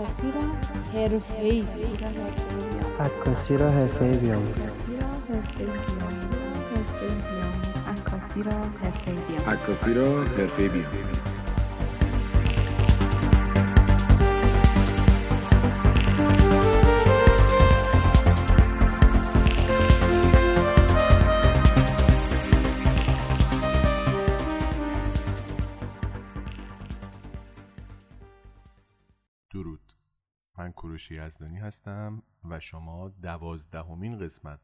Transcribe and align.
عکاسی 0.00 0.32
را 0.32 0.40
حرفه‌ای. 0.94 1.64
عکاسی 3.00 3.56
را 3.56 3.70
حرفه‌ای 3.70 4.18
بیاموزید 4.18 4.70
عکاسی 7.88 8.42
را 8.42 8.52
حرفه‌ای 8.52 9.16
بیاموزید 9.26 9.46
عکاسی 9.46 9.92
را 9.92 10.22
حرفه‌ای 10.22 10.68
بیاموزید 10.68 11.49
یزدانی 31.14 31.58
هستم 31.58 32.22
و 32.44 32.60
شما 32.60 33.08
دوازدهمین 33.08 34.18
قسمت 34.18 34.60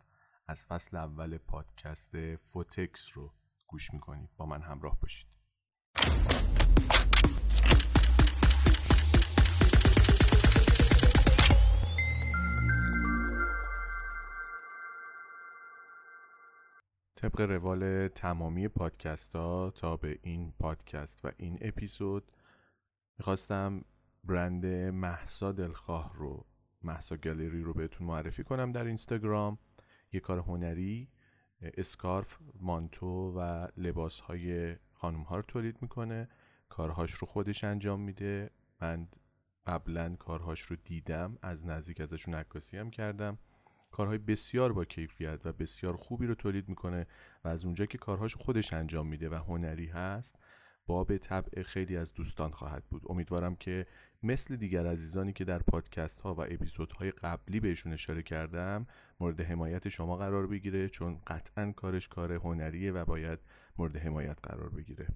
از 0.48 0.64
فصل 0.64 0.96
اول 0.96 1.38
پادکست 1.38 2.37
فوتکس 2.37 3.10
رو 3.14 3.32
گوش 3.66 3.92
می‌کنید. 3.92 4.30
با 4.37 4.46
من 4.46 4.62
همراه 4.62 5.01
باشید. 5.01 5.27
طبق 17.16 17.40
روال 17.40 18.09
تمامی 18.09 18.68
پادکست 18.68 19.37
ها 19.37 19.70
تا 19.70 19.96
به 19.96 20.18
این 20.23 20.52
پادکست 20.60 21.24
و 21.24 21.30
این 21.37 21.59
اپیزود 21.60 22.32
می‌خواستم 23.18 23.84
برند 24.26 24.66
محسا 24.94 25.52
دلخواه 25.52 26.12
رو 26.14 26.46
محسا 26.82 27.16
گالری 27.16 27.62
رو 27.62 27.74
بهتون 27.74 28.06
معرفی 28.06 28.44
کنم 28.44 28.72
در 28.72 28.84
اینستاگرام. 28.84 29.59
یه 30.12 30.20
کار 30.20 30.38
هنری 30.38 31.09
اسکارف 31.62 32.38
مانتو 32.60 33.34
و 33.36 33.68
لباس 33.76 34.20
های 34.20 34.76
خانم 34.92 35.23
ها 35.23 35.36
رو 35.36 35.42
تولید 35.42 35.82
می‌کنه. 35.82 36.28
کارهاش 36.68 37.10
رو 37.12 37.26
خودش 37.26 37.64
انجام 37.64 38.01
میده. 38.01 38.51
من 38.80 39.09
قبلا 39.66 40.16
کارهاش 40.16 40.60
رو 40.60 40.76
دیدم. 40.84 41.38
از 41.42 41.66
نزدیک 41.66 42.01
ازشون 42.01 42.34
عکاسی 42.34 42.79
هم 42.79 42.90
کردم. 42.90 43.38
کارهای 43.90 44.18
بسیار 44.18 44.73
با 44.73 44.84
کیفیت 44.84 45.40
و 45.45 45.52
بسیار 45.52 45.96
خوبی 45.96 46.26
رو 46.26 46.34
تولید 46.34 46.68
می‌کنه 46.68 47.06
و 47.45 47.48
از 47.48 47.64
اونجا 47.64 47.86
که 47.86 47.98
کارهاش 47.98 48.36
خودش 48.36 48.73
انجام 48.73 49.06
میده 49.06 49.29
و 49.29 49.34
هنری 49.34 49.86
هست 49.86 50.38
باب 50.86 51.16
طبع 51.16 51.62
خیلی 51.62 51.96
از 51.96 52.14
دوستان 52.14 52.51
خواهد 52.51 52.84
بود. 52.84 53.02
امیدوارم 53.08 53.56
که 53.56 53.86
مثل 54.22 54.56
دیگر 54.56 54.86
عزیزانی 54.86 55.32
که 55.32 55.45
در 55.45 55.59
پادکست 55.59 56.20
ها 56.20 56.34
و 56.34 56.40
اپیزودهای 56.40 57.10
قبلی 57.10 57.60
بهشون 57.60 57.92
اشاره 57.92 58.23
کردم 58.23 58.86
مورد 59.20 59.40
حمایت 59.40 59.88
شما 59.88 60.16
قرار 60.16 60.46
بگیره 60.46 60.88
چون 60.88 61.18
قطعا 61.26 61.73
کارش 61.73 62.08
کار 62.08 62.32
هنریه 62.32 62.92
و 62.92 63.04
باید 63.04 63.38
مورد 63.78 63.96
حمایت 63.96 64.36
قرار 64.42 64.69
بگیره. 64.69 65.06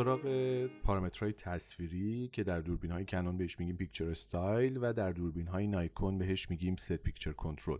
سراغ 0.00 0.66
پارامترهای 0.66 1.32
تصویری 1.32 2.28
که 2.32 2.44
در 2.44 2.60
دوربین 2.60 2.90
های 2.90 3.04
Canon 3.04 3.36
بهش 3.36 3.58
میگیم 3.58 3.76
picture 3.76 4.10
style 4.10 4.76
و 4.76 4.92
در 4.92 5.12
دوربین 5.12 5.46
های 5.46 5.66
Nikon 5.66 6.18
بهش 6.18 6.50
میگیم 6.50 6.76
set 6.76 6.92
picture 6.92 7.32
control 7.32 7.78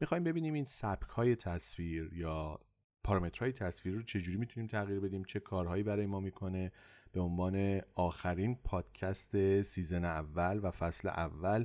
می‌خوایم 0.00 0.24
ببینیم 0.24 0.54
این 0.54 0.64
سبک 0.64 1.08
های 1.08 1.36
تصویر 1.36 2.10
یا 2.14 2.60
پارامترهای 3.04 3.52
تصویری 3.52 3.98
رو 3.98 4.02
چجوری 4.02 4.38
می‌تونیم 4.38 4.66
تغییر 4.66 5.00
بدیم 5.00 5.24
چه 5.24 5.40
کارهایی 5.40 5.82
برای 5.82 6.06
ما 6.06 6.20
می‌کنه. 6.20 6.72
به 7.12 7.20
عنوان 7.20 7.80
آخرین 7.94 8.58
پادکست 8.64 9.62
season 9.62 10.04
اول 10.04 10.60
و 10.62 10.70
فصل 10.70 11.08
اول 11.08 11.64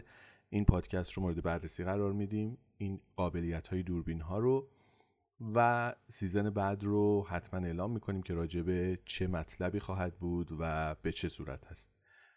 این 0.49 0.65
پادکست 0.65 1.13
رو 1.13 1.23
مورد 1.23 1.43
بررسی 1.43 1.83
قرار 1.83 2.13
میدیم. 2.13 2.57
این 2.77 2.99
قابلیت 3.15 3.67
های 3.67 3.83
دوربین 3.83 4.21
ها 4.21 4.39
رو 4.39 4.67
و 5.55 5.93
season 6.07 6.49
بعد 6.49 6.83
رو 6.83 7.27
حتما 7.29 7.65
اعلام 7.65 7.91
می‌کنیم 7.91 8.21
که 8.21 8.33
راجع 8.33 8.61
به 8.61 8.99
چه 9.05 9.27
مطلبی 9.27 9.79
خواهد 9.79 10.15
بود 10.15 10.47
و 10.59 10.95
به 11.01 11.11
چه 11.11 11.29
صورت 11.29 11.65
هست 11.67 11.91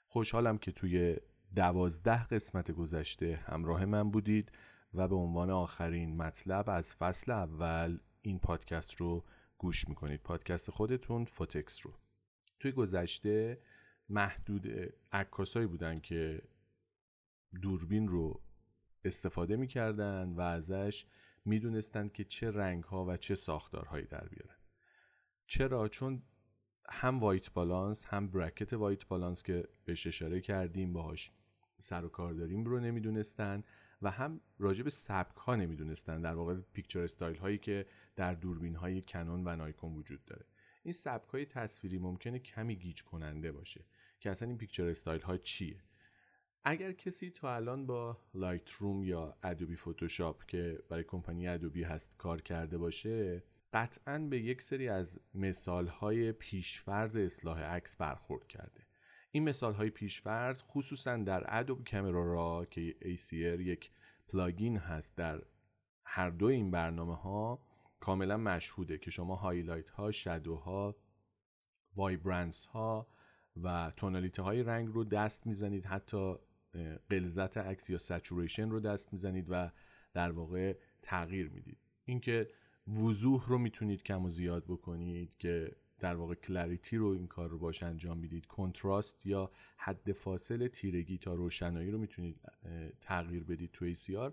خوشحالم 0.06 0.58
که 0.58 0.72
توی 0.72 1.16
دوازده 1.54 2.24
قسمت 2.24 2.70
گذشته 2.70 3.40
همراه 3.46 3.84
من 3.84 4.10
بودید 4.10 4.52
و 4.94 5.08
به 5.08 5.14
عنوان 5.14 5.50
آخرین 5.50 6.16
مطلب 6.16 6.70
از 6.70 6.94
فصل 6.94 7.32
اول 7.32 7.98
این 8.22 8.38
پادکست 8.38 8.94
رو 8.94 9.24
گوش 9.58 9.88
می‌کنید. 9.88 10.20
پادکست 10.20 10.70
خودتون 10.70 11.24
فوتکس 11.24 11.86
رو. 11.86 11.92
توی 12.60 12.72
گذشته 12.72 13.58
محدود 14.08 14.66
عکاسایی 15.12 15.66
بودن 15.66 16.00
که 16.00 16.42
دوربین 17.62 18.08
رو 18.08 18.40
استفاده 19.04 19.56
می‌کردن 19.56 20.32
و 20.36 20.40
ازش 20.40 21.06
می‌دونستند 21.44 22.12
که 22.12 22.24
چه 22.24 22.50
رنگ 22.50 22.84
ها 22.84 23.04
و 23.04 23.16
چه 23.16 23.34
ساختارهایی 23.34 24.06
در 24.06 24.28
بیارن 24.28 24.56
چرا؟ 25.46 25.88
چون 25.88 26.22
هم 26.88 27.20
white 27.20 27.52
balance 27.52 28.04
هم 28.04 28.28
bracket 28.28 28.72
white 28.72 29.06
balance 29.06 29.42
که 29.42 29.68
بهش 29.84 30.06
اشاره 30.06 30.40
کردیم 30.40 30.92
باهاش 30.92 31.30
سر 31.78 32.04
و 32.04 32.08
کار 32.08 32.32
داریم 32.32 32.64
رو 32.64 32.80
نمی‌دونستن 32.80 33.64
و 34.02 34.10
هم 34.10 34.40
راجع 34.58 34.82
به 34.82 34.90
سبک 34.90 35.36
ها 35.36 35.56
نمی‌دونستن 35.56 36.20
در 36.20 36.34
واقع 36.34 36.54
picture 36.72 37.00
style 37.00 37.36
هایی 37.36 37.58
که 37.58 37.86
در 38.16 38.34
دوربین 38.34 38.74
های 38.74 39.02
Canon 39.02 39.42
و 39.46 39.56
Nikon 39.56 39.94
وجود 39.94 40.24
داره. 40.24 40.46
این 40.82 40.92
سبک 40.92 41.28
های 41.28 41.46
تصویری 41.46 41.98
ممکنه 41.98 42.38
کمی 42.38 42.76
گیج 42.76 43.02
کننده 43.02 43.52
باشه 43.52 43.84
که 44.20 44.30
اصلا 44.30 44.48
این 44.48 44.58
picture 44.58 44.88
style 44.88 45.22
ها 45.22 45.36
چیه؟ 45.36 45.82
اگر 46.64 46.92
کسی 46.92 47.30
تا 47.30 47.54
الان 47.54 47.86
با 47.86 48.18
Lightroom 48.34 49.04
یا 49.04 49.36
Adobe 49.42 49.76
Photoshop 49.76 50.46
که 50.46 50.78
برای 50.88 51.04
کمپانی 51.04 51.48
Adobe 51.48 51.82
هست 51.82 52.16
کار 52.16 52.40
کرده 52.40 52.78
باشه 52.78 53.42
قطعا 53.72 54.18
به 54.18 54.40
یک 54.40 54.62
سری 54.62 54.88
از 54.88 55.20
مثال 55.34 55.86
های 55.86 56.32
پیشفرض 56.32 57.16
اصلاح 57.16 57.60
عکس 57.60 57.96
برخورد 57.96 58.46
کرده. 58.46 58.86
این 59.30 59.44
مثال 59.48 59.74
های 59.74 59.90
پیشفرض 59.90 60.62
خصوصا 60.62 61.16
در 61.16 61.44
Adobe 61.58 61.88
Camera 61.90 62.32
Raw 62.32 62.64
که 62.64 62.94
ACR 63.00 63.32
یک 63.60 63.90
plugin 64.28 64.76
هست 64.76 65.16
در 65.16 65.42
هر 66.04 66.30
دو 66.30 66.46
این 66.46 66.70
برنامه 66.70 67.16
ها 67.16 67.62
کاملا 68.00 68.36
مشهوده 68.36 68.98
که 68.98 69.10
شما 69.10 69.36
highlight 69.36 69.90
ها 69.90 70.10
shadow 70.10 70.56
ها 70.56 70.96
vibrance 71.96 72.64
ها 72.64 73.06
و 73.62 73.92
tonalité 73.96 74.42
های 74.42 74.62
رنگ 74.62 74.88
رو 74.88 75.04
دست 75.04 75.46
می‌زنید. 75.46 75.86
حتی 75.86 76.36
غلظت 77.10 77.58
عکس 77.58 77.90
یا 77.90 77.98
saturation 77.98 78.70
رو 78.70 78.80
دست 78.80 79.12
می‌زنید 79.12 79.46
و 79.48 79.70
در 80.12 80.30
واقع 80.30 80.76
تغییر 81.02 81.48
می‌دید. 81.48 81.78
اینکه 82.04 82.48
وضوح 82.88 83.48
رو 83.48 83.58
می‌تونید 83.58 84.02
کم 84.02 84.24
و 84.24 84.30
زیاد 84.30 84.64
بکنید 84.64 85.36
که 85.36 85.76
در 85.98 86.14
واقع 86.14 86.34
clarity 86.34 86.96
رو 86.96 87.06
این 87.06 87.26
کار 87.26 87.48
رو 87.48 87.58
باش 87.58 87.82
انجام 87.82 88.18
می‌دید. 88.18 88.46
کنتراست 88.46 89.26
یا 89.26 89.50
حد 89.76 90.12
فاصل 90.12 90.68
تیرگی 90.68 91.18
تا 91.18 91.34
روشنایی 91.34 91.90
رو 91.90 91.98
می‌تونید 91.98 92.40
تغییر 93.00 93.44
بدید 93.44 93.70
تو 93.72 93.94
ACR 93.94 94.32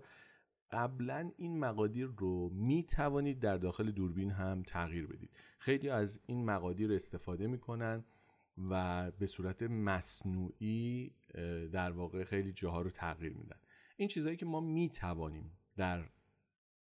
قبلا 0.70 1.30
این 1.36 1.58
مقادیر 1.58 2.10
رو 2.16 2.48
می 2.48 2.82
توانید 2.82 3.40
در 3.40 3.56
داخل 3.56 3.90
دوربین 3.90 4.30
هم 4.30 4.62
تغییر 4.62 5.06
بدید. 5.06 5.30
خیلی 5.58 5.88
از 5.88 6.20
این 6.26 6.44
مقادیر 6.44 6.92
استفاده 6.92 7.46
می‌کنن. 7.46 8.04
و 8.70 9.10
به 9.10 9.26
صورت 9.26 9.62
مصنوعی 9.62 11.12
در 11.72 11.90
واقع 11.90 12.24
خیلی 12.24 12.52
جاها 12.52 12.82
رو 12.82 12.90
تغییر 12.90 13.32
میدن. 13.32 13.56
این 13.96 14.08
چیزهایی 14.08 14.36
که 14.36 14.46
ما 14.46 14.60
می 14.60 14.90
توانیم 14.90 15.50
در 15.76 16.04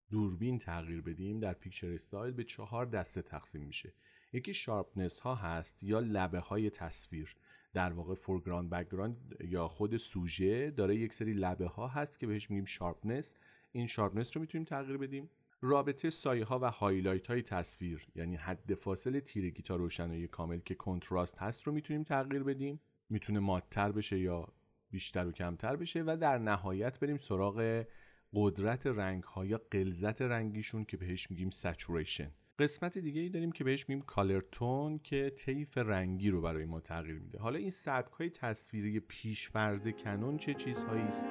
دوربین 0.09 0.59
تغییر 0.59 1.01
بدیم 1.01 1.39
در 1.39 1.53
picture 1.53 1.93
style 1.93 2.33
به 2.33 2.43
چهار 2.43 2.85
دسته 2.85 3.21
تقسیم 3.21 3.61
میشه. 3.61 3.93
یکی 4.33 4.53
sharpness 4.53 5.19
ها 5.19 5.35
هست 5.35 5.83
یا 5.83 5.99
لبه 5.99 6.39
های 6.39 6.69
تصویر. 6.69 7.35
در 7.73 7.93
واقع 7.93 8.15
foreground 8.15 8.69
background 8.69 9.35
یا 9.43 9.67
خود 9.67 9.97
سوژه 9.97 10.71
داره 10.71 10.95
یک 10.95 11.13
سری 11.13 11.33
لبه 11.33 11.67
ها 11.67 11.87
هست 11.87 12.19
که 12.19 12.27
بهش 12.27 12.49
میگیم 12.49 12.65
sharpness. 12.65 13.35
این 13.71 13.87
sharpness 13.87 14.37
رو 14.37 14.41
می‌تونیم 14.41 14.65
تغییر 14.65 14.97
بدیم. 14.97 15.29
رابطه 15.61 16.09
سایه 16.09 16.45
ها 16.45 16.59
و 16.59 16.71
highlight 16.71 17.27
های 17.27 17.41
تصویر 17.41 18.07
یعنی 18.15 18.35
حد 18.35 18.73
فاصل 18.73 19.19
تیرگی 19.19 19.61
تا 19.61 19.75
روشنایی 19.75 20.27
کامل 20.27 20.59
که 20.59 20.75
کنتراست 20.75 21.37
هست 21.37 21.63
رو 21.63 21.73
می‌تونیم 21.73 22.03
تغییر 22.03 22.43
بدیم؟ 22.43 22.79
می‌تونه 23.09 23.39
مات‌تر 23.39 23.91
بشه 23.91 24.19
یا 24.19 24.47
بیشتر 24.91 25.27
و 25.27 25.31
کمتر 25.31 25.75
بشه؟ 25.75 26.03
و 26.07 26.17
در 26.21 26.37
نهایت 26.37 26.99
بریم 26.99 27.17
سراغ 27.17 27.85
قدرت 28.33 28.87
رنگ 28.87 29.23
ها 29.23 29.45
یا 29.45 29.61
غلظت 29.71 30.21
رنگیشون 30.21 30.85
که 30.85 30.97
بهش 30.97 31.31
میگیم 31.31 31.49
saturation 31.49 32.31
قسمت 32.59 32.97
دیگه 32.97 33.21
ای 33.21 33.29
داریم 33.29 33.51
که 33.51 33.63
بهش 33.63 33.89
میگیم 33.89 34.05
color 34.05 34.57
tone 34.57 34.99
که 34.99 35.29
طیف 35.29 35.77
رنگی 35.77 36.29
رو 36.29 36.41
برای 36.41 36.65
ما 36.65 36.79
تغییر 36.79 37.19
میده. 37.19 37.39
حالا 37.39 37.59
این 37.59 37.69
سبک 37.69 38.11
های 38.11 38.29
تصویری 38.29 38.99
پیشفرض 38.99 39.87
Canon 39.87 40.37
چه 40.37 40.53
چیزهایی 40.53 41.03
است؟ 41.03 41.25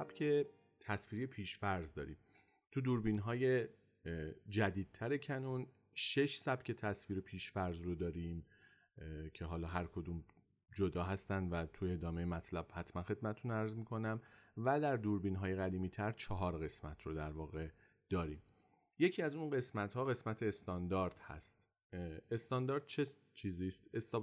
سبک 0.00 0.46
تصویری 0.80 1.26
پیشفرض 1.26 1.94
داریم. 1.94 2.16
تو 2.72 2.80
دوربین 2.80 3.18
های 3.18 3.68
جدیدتر 4.48 5.16
کنون 5.16 5.66
شش 5.94 6.36
سبک 6.36 6.72
تصویر 6.72 7.20
پیشفرض 7.20 7.80
رو 7.80 7.94
داریم 7.94 8.46
که 9.34 9.44
حالا 9.44 9.68
هر 9.68 9.84
کدوم 9.84 10.24
جدا 10.74 11.02
هستن 11.02 11.48
و 11.48 11.66
توی 11.66 11.92
ادامه 11.92 12.24
مطلب 12.24 12.66
حتما 12.72 13.02
خدمتتون 13.02 13.50
عرض 13.50 13.74
می‌کنم. 13.74 14.20
و 14.56 14.80
در 14.80 14.96
دوربین 14.96 15.36
های 15.36 15.54
قدیمی 15.54 15.88
تر 15.88 16.12
چهار 16.12 16.58
قسمت 16.58 17.02
رو 17.02 17.14
در 17.14 17.30
واقع 17.30 17.68
داریم. 18.10 18.42
یکی 18.98 19.22
از 19.22 19.34
اون 19.34 19.50
قسمت 19.50 19.94
ها 19.94 20.04
قسمت 20.04 20.42
استاندارد 20.42 21.16
هست. 21.18 21.58
استاندارد 22.30 22.86
چه 22.86 23.06
چیزی 23.34 23.72
است؟ 23.94 24.16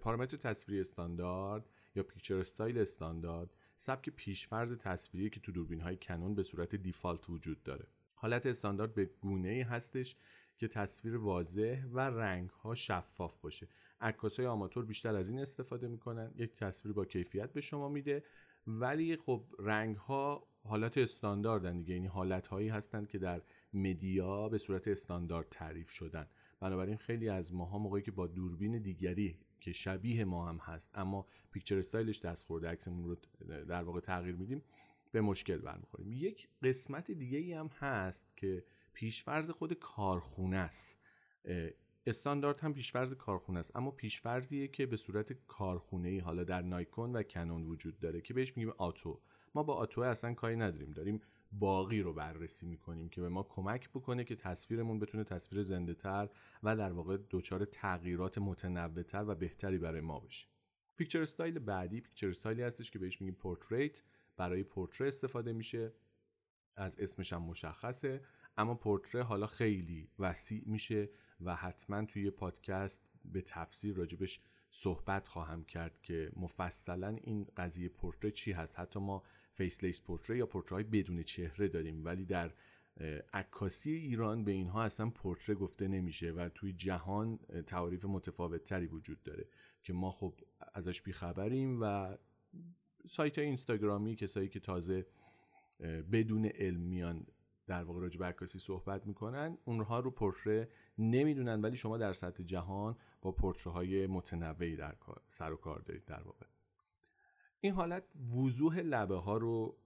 پارامتر 0.00 0.36
تصویری 0.36 0.80
استاندارد 0.80 1.68
یا 1.94 2.02
picture 2.02 2.36
style 2.36 2.78
استاندارد؟ 2.78 3.50
سبک 3.82 4.10
پیشفرض 4.10 4.72
تصویری 4.72 5.30
که 5.30 5.40
تو 5.40 5.52
دوربین 5.52 5.80
های 5.80 5.96
Canon 5.96 6.34
به 6.34 6.42
صورت 6.42 6.74
default 6.74 7.30
وجود 7.30 7.62
داره. 7.62 7.86
حالت 8.14 8.46
استاندارد 8.46 8.94
به 8.94 9.04
گونه 9.20 9.48
ای 9.48 9.60
هستش 9.60 10.16
که 10.58 10.68
تصویر 10.68 11.16
واضح 11.16 11.84
و 11.92 12.00
رنگ 12.00 12.50
ها 12.50 12.74
شفاف 12.74 13.38
باشه. 13.40 13.68
عکاس 14.00 14.36
های 14.36 14.46
آماتور 14.46 14.84
بیشتر 14.84 15.16
از 15.16 15.28
این 15.28 15.38
استفاده 15.38 15.88
می‌کنن. 15.88 16.32
یک 16.36 16.54
تصویر 16.54 16.94
با 16.94 17.04
کیفیت 17.04 17.52
به 17.52 17.60
شما 17.60 17.88
میده. 17.88 18.24
ولی 18.66 19.16
خب 19.16 19.44
رنگ 19.58 19.96
ها 19.96 20.46
حالت 20.64 20.98
استانداردن 20.98 21.78
دیگه. 21.78 21.94
یعنی 21.94 22.06
حالت 22.06 22.46
هایی 22.46 22.68
هستند 22.68 23.08
که 23.08 23.18
در 23.18 23.42
media 23.74 24.48
به 24.48 24.58
صورت 24.58 24.88
استاندارد 24.88 25.46
تعریف 25.50 25.90
شدن. 25.90 26.26
بنابراین 26.60 26.96
خیلی 26.96 27.28
از 27.28 27.54
ماها 27.54 27.78
موقعی 27.78 28.02
که 28.02 28.10
با 28.10 28.26
دوربین 28.26 28.78
دیگری 28.78 29.38
که 29.62 29.72
شبیه 29.72 30.24
ما 30.24 30.48
هم 30.48 30.56
هست 30.56 30.90
اما 30.94 31.26
پیکچر 31.52 31.78
استایلش 31.78 32.20
دست 32.20 32.44
خورده 32.44 32.68
عکسمون 32.68 33.04
رو 33.04 33.16
در 33.64 33.82
واقع 33.82 34.00
تغییر 34.00 34.36
میدیم 34.36 34.62
به 35.12 35.20
مشکل 35.20 35.56
برمیخوریم. 35.56 36.12
یک 36.12 36.48
قسمت 36.62 37.10
دیگه 37.10 37.38
ای 37.38 37.52
هم 37.52 37.66
هست 37.78 38.32
که 38.36 38.64
پیشفرز 38.92 39.50
خود 39.50 39.72
کارخونه 39.72 40.56
است. 40.56 41.00
استاندارد 42.06 42.60
هم 42.60 42.74
پیشفرز 42.74 43.14
کارخونه 43.14 43.58
است 43.58 43.76
اما 43.76 43.90
پیشفرزیه 43.90 44.68
که 44.68 44.86
به 44.86 44.96
صورت 44.96 45.32
کارخونه 45.32 46.08
ای 46.08 46.18
حالا 46.18 46.44
در 46.44 46.62
نایکون 46.62 47.16
و 47.16 47.22
کنون 47.22 47.66
وجود 47.66 47.98
داره 47.98 48.20
که 48.20 48.34
بهش 48.34 48.56
میگیم 48.56 48.72
آتو. 48.78 49.20
ما 49.54 49.62
با 49.62 49.74
آتو 49.74 50.00
اصلا 50.00 50.34
کاری 50.34 50.56
نداریم. 50.56 50.90
داریم 50.90 51.20
باقی 51.52 52.02
رو 52.02 52.12
بررسی 52.12 52.66
می‌کنیم 52.66 53.08
که 53.08 53.20
به 53.20 53.28
ما 53.28 53.42
کمک 53.42 53.90
بکنه 53.90 54.24
که 54.24 54.36
تصویرمون 54.36 54.98
بتونه 54.98 55.24
تصویر 55.24 55.62
زنده 55.62 55.94
تر 55.94 56.28
و 56.62 56.76
در 56.76 56.92
واقع 56.92 57.18
دچار 57.30 57.64
تغییرات 57.64 58.38
متنوع 58.38 59.02
تر 59.02 59.24
و 59.28 59.34
بهتری 59.34 59.78
برای 59.78 60.00
ما 60.00 60.20
بشه. 60.20 60.46
picture 60.96 61.22
style 61.22 61.58
بعدی 61.58 62.00
picture 62.00 62.28
style 62.28 62.56
ی 62.56 62.62
هستش 62.62 62.90
که 62.90 62.98
بهش 62.98 63.20
میگیم 63.20 63.34
portrait. 63.34 64.02
برای 64.36 64.62
پورتره 64.62 65.08
استفاده 65.08 65.52
میشه. 65.52 65.92
از 66.76 67.00
اسمش 67.00 67.32
هم 67.32 67.42
مشخصه. 67.42 68.24
اما 68.56 68.74
پورتره 68.74 69.22
حالا 69.22 69.46
خیلی 69.46 70.08
وسیع 70.18 70.62
میشه 70.66 71.08
و 71.40 71.56
حتما 71.56 72.04
توی 72.04 72.30
پادکست 72.30 73.10
به 73.24 73.42
تفصیل 73.42 73.94
راجبش 73.94 74.40
صحبت 74.70 75.28
خواهم 75.28 75.64
کرد 75.64 76.02
که 76.02 76.32
مفصلا 76.36 77.08
این 77.08 77.46
قضیه 77.56 77.88
پورتره 77.88 78.30
چی 78.30 78.52
هست. 78.52 78.78
حتی 78.78 79.00
ما 79.00 79.22
faceless 79.54 80.00
پورتره 80.00 80.36
یا 80.36 80.46
پورتره 80.46 80.74
های 80.74 80.84
بدون 80.84 81.22
چهره 81.22 81.68
داریم 81.68 82.04
ولی 82.04 82.24
در 82.24 82.52
عکاسی 83.32 83.90
ایران 83.90 84.44
به 84.44 84.50
اینها 84.50 84.82
اصلا 84.82 85.10
پورتره 85.10 85.54
گفته 85.54 85.88
نمیشه 85.88 86.30
و 86.30 86.48
توی 86.48 86.72
جهان 86.72 87.38
تعاریف 87.66 88.04
متفاوت 88.04 88.64
تری 88.64 88.86
وجود 88.86 89.22
داره 89.22 89.48
که 89.82 89.92
ما 89.92 90.10
خب 90.10 90.34
ازش 90.74 91.02
بیخبریم 91.02 91.78
و 91.82 92.16
سایت 93.08 93.38
اینستاگرامی 93.38 94.16
کسایی 94.16 94.48
که 94.48 94.60
تازه 94.60 95.06
بدون 96.12 96.46
علم 96.46 96.80
میان 96.80 97.26
در 97.66 97.84
واقع 97.84 98.00
راجع 98.00 98.18
به 98.18 98.24
عکاسی 98.24 98.58
صحبت 98.58 99.06
می‌کنن 99.06 99.58
اونها 99.64 100.00
رو 100.00 100.10
پورتره 100.10 100.68
نمی‌دونن 100.98 101.60
ولی 101.60 101.76
شما 101.76 101.98
در 101.98 102.12
سطح 102.12 102.42
جهان 102.42 102.96
با 103.22 103.32
پورتره 103.32 103.72
های 103.72 104.06
متنوعی 104.06 104.76
در 104.76 104.96
سر 105.28 105.52
و 105.52 105.56
کار 105.56 105.80
دارید 105.80 106.04
در 106.04 106.22
واقع. 106.22 106.46
این 107.64 107.72
حالت 107.72 108.04
وضوح 108.36 108.78
لبه 108.78 109.16
ها 109.16 109.36
رو 109.36 109.78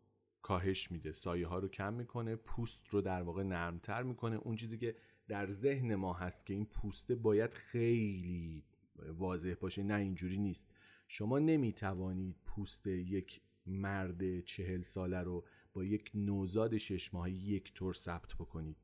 کاهش 0.43 0.91
میده. 0.91 1.13
سایه 1.13 1.47
ها 1.47 1.59
رو 1.59 1.69
کم 1.69 1.93
می‌کنه 1.93 2.37
پوست 2.37 2.89
رو 2.89 3.01
در 3.01 3.23
واقع 3.23 3.43
نرمتر 3.43 4.03
می‌کنه. 4.03 4.37
اون 4.37 4.57
چیزی 4.57 4.79
که 4.79 4.97
در 5.29 5.47
ذهن 5.47 5.95
ما 5.95 6.13
هست 6.13 6.47
که 6.47 6.55
این 6.55 6.67
پوسته 6.67 7.15
باید 7.15 7.55
خیلی 7.55 8.65
واضح 9.09 9.55
باشه 9.61 9.83
نه 9.83 9.95
اینجوری 9.95 10.39
نیست. 10.39 10.71
شما 11.09 11.39
نمی‌توانید 11.39 12.37
پوست 12.47 12.87
یک 12.87 13.41
مرد 13.67 14.41
چهل 14.41 14.83
ساله 14.83 15.23
رو 15.23 15.45
با 15.73 15.85
یک 15.85 16.11
نوزاد 16.15 16.77
شش 16.77 17.15
ماهه 17.15 17.31
یک 17.31 17.75
طور 17.75 17.95
ثبت 17.95 18.35
بکنید. 18.35 18.77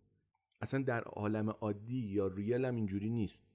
اصلا 0.60 0.82
در 0.82 1.02
عالم 1.02 1.48
عادی 1.50 1.98
یا 1.98 2.26
ریل 2.26 2.64
هم 2.64 2.76
اینجوری 2.76 3.10
نیست. 3.10 3.51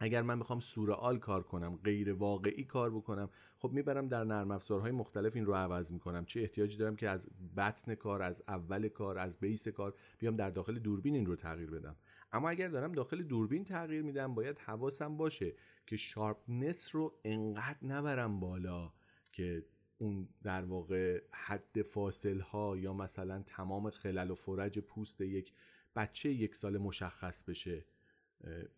اگر 0.00 0.22
من 0.22 0.38
بخوام 0.38 0.60
سورئال 0.60 1.18
کار 1.18 1.42
کنم 1.42 1.78
غیر 1.84 2.12
واقعی 2.12 2.64
کار 2.64 2.90
بکنم 2.90 3.30
خب 3.58 3.72
می‌برم 3.72 4.08
در 4.08 4.24
نرم 4.24 4.50
افزارهای 4.50 4.92
مختلف 4.92 5.36
این 5.36 5.46
رو 5.46 5.54
عوض 5.54 5.90
می‌کنم. 5.90 6.24
چه 6.24 6.40
احتیاجی 6.40 6.76
دارم 6.76 6.96
که 6.96 7.08
از 7.08 7.28
بطن 7.56 7.94
کار 7.94 8.22
از 8.22 8.42
اول 8.48 8.88
کار 8.88 9.18
از 9.18 9.38
بیس 9.38 9.68
کار 9.68 9.94
بیام 10.18 10.36
در 10.36 10.50
داخل 10.50 10.78
دوربین 10.78 11.14
این 11.14 11.26
رو 11.26 11.36
تغییر 11.36 11.70
بدم. 11.70 11.96
اما 12.32 12.50
اگر 12.50 12.68
دارم 12.68 12.92
داخل 12.92 13.22
دوربین 13.22 13.64
تغییر 13.64 14.02
میدم 14.02 14.34
باید 14.34 14.58
حواسم 14.58 15.16
باشه 15.16 15.54
که 15.86 15.96
شارپنس 15.96 16.94
رو 16.94 17.14
انقدر 17.24 17.78
نبرم 17.82 18.40
بالا 18.40 18.92
که 19.32 19.64
اون 19.98 20.28
در 20.42 20.64
واقع 20.64 21.22
حد 21.30 21.82
فاصل 21.82 22.40
ها 22.40 22.76
یا 22.76 22.92
مثلا 22.92 23.42
تمام 23.46 23.90
خلل 23.90 24.30
و 24.30 24.34
فرج 24.34 24.78
پوست 24.78 25.20
یک 25.20 25.52
بچه 25.96 26.32
یک 26.32 26.54
سال 26.54 26.78
مشخص 26.78 27.42
بشه. 27.42 27.84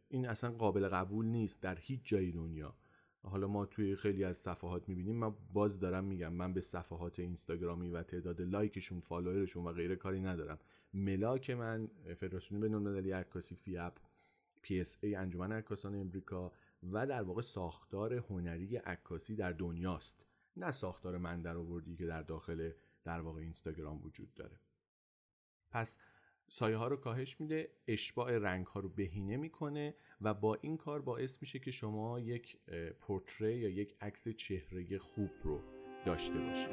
این 0.09 0.29
اصلا 0.29 0.51
قابل 0.51 0.89
قبول 0.89 1.27
نیست 1.27 1.63
در 1.63 1.79
هیچ 1.79 2.01
جای 2.05 2.33
دنیا. 2.33 2.75
حالا 3.23 3.47
ما 3.47 3.67
توی 3.67 3.97
خیلی 3.97 4.25
از 4.25 4.39
صفحات 4.39 4.89
می‌بینیم 4.89 5.17
من 5.17 5.35
باز 5.53 5.81
دارم 5.81 6.05
میگم 6.05 6.33
من 6.33 6.53
به 6.53 6.61
صفحات 6.61 7.19
اینستاگرامی 7.19 7.89
و 7.89 8.03
تعداد 8.03 8.41
like 8.41 8.71
شون 8.71 9.01
follower 9.01 9.43
شون 9.43 9.65
و 9.65 9.73
غیره 9.73 9.97
کاری 9.97 10.21
ندارم. 10.21 10.59
ملاک 10.95 11.51
من 11.51 11.89
فدراسیون 12.17 12.61
بین‌المللی 12.61 13.11
عکاسی 13.13 13.55
FIAP 13.55 13.99
PSA 14.63 15.15
انجمن 15.15 15.53
عکاسان 15.53 15.95
امریکا 15.95 16.53
و 16.93 17.07
در 17.07 17.23
واقع 17.23 17.43
ساختار 17.43 18.15
هنری 18.15 18.77
عکاسی 18.77 19.37
در 19.37 19.53
دنیاست. 19.53 20.27
نه 20.57 20.71
ساختار 20.71 21.19
من 21.19 21.43
در 21.43 21.57
آوردی 21.57 21.97
که 21.97 22.07
در 22.07 22.23
داخل 22.23 22.71
در 23.05 23.21
واقع 23.21 23.41
اینستاگرام 23.41 24.03
وجود 24.03 24.35
داره. 24.35 24.61
پس 25.71 25.99
سایه 26.53 26.77
ها 26.77 26.89
رو 26.89 26.97
کاهش 26.97 27.41
میده 27.41 27.71
اشباع 27.89 28.39
رنگ 28.39 28.67
ها 28.67 28.81
رو 28.81 28.89
بهینه 28.89 29.37
می‌کنه 29.37 29.95
و 30.21 30.35
با 30.35 30.59
این 30.61 30.77
کار 30.77 31.01
باعث 31.03 31.39
میشه 31.41 31.59
که 31.59 31.71
شما 31.71 32.21
یک 32.21 32.59
پورتری 33.01 33.59
یا 33.59 33.69
یک 33.69 33.95
عکس 34.01 34.29
چهره 34.29 34.99
خوب 34.99 35.31
رو 35.43 35.61
داشته 36.07 36.39
باشید. 36.39 36.71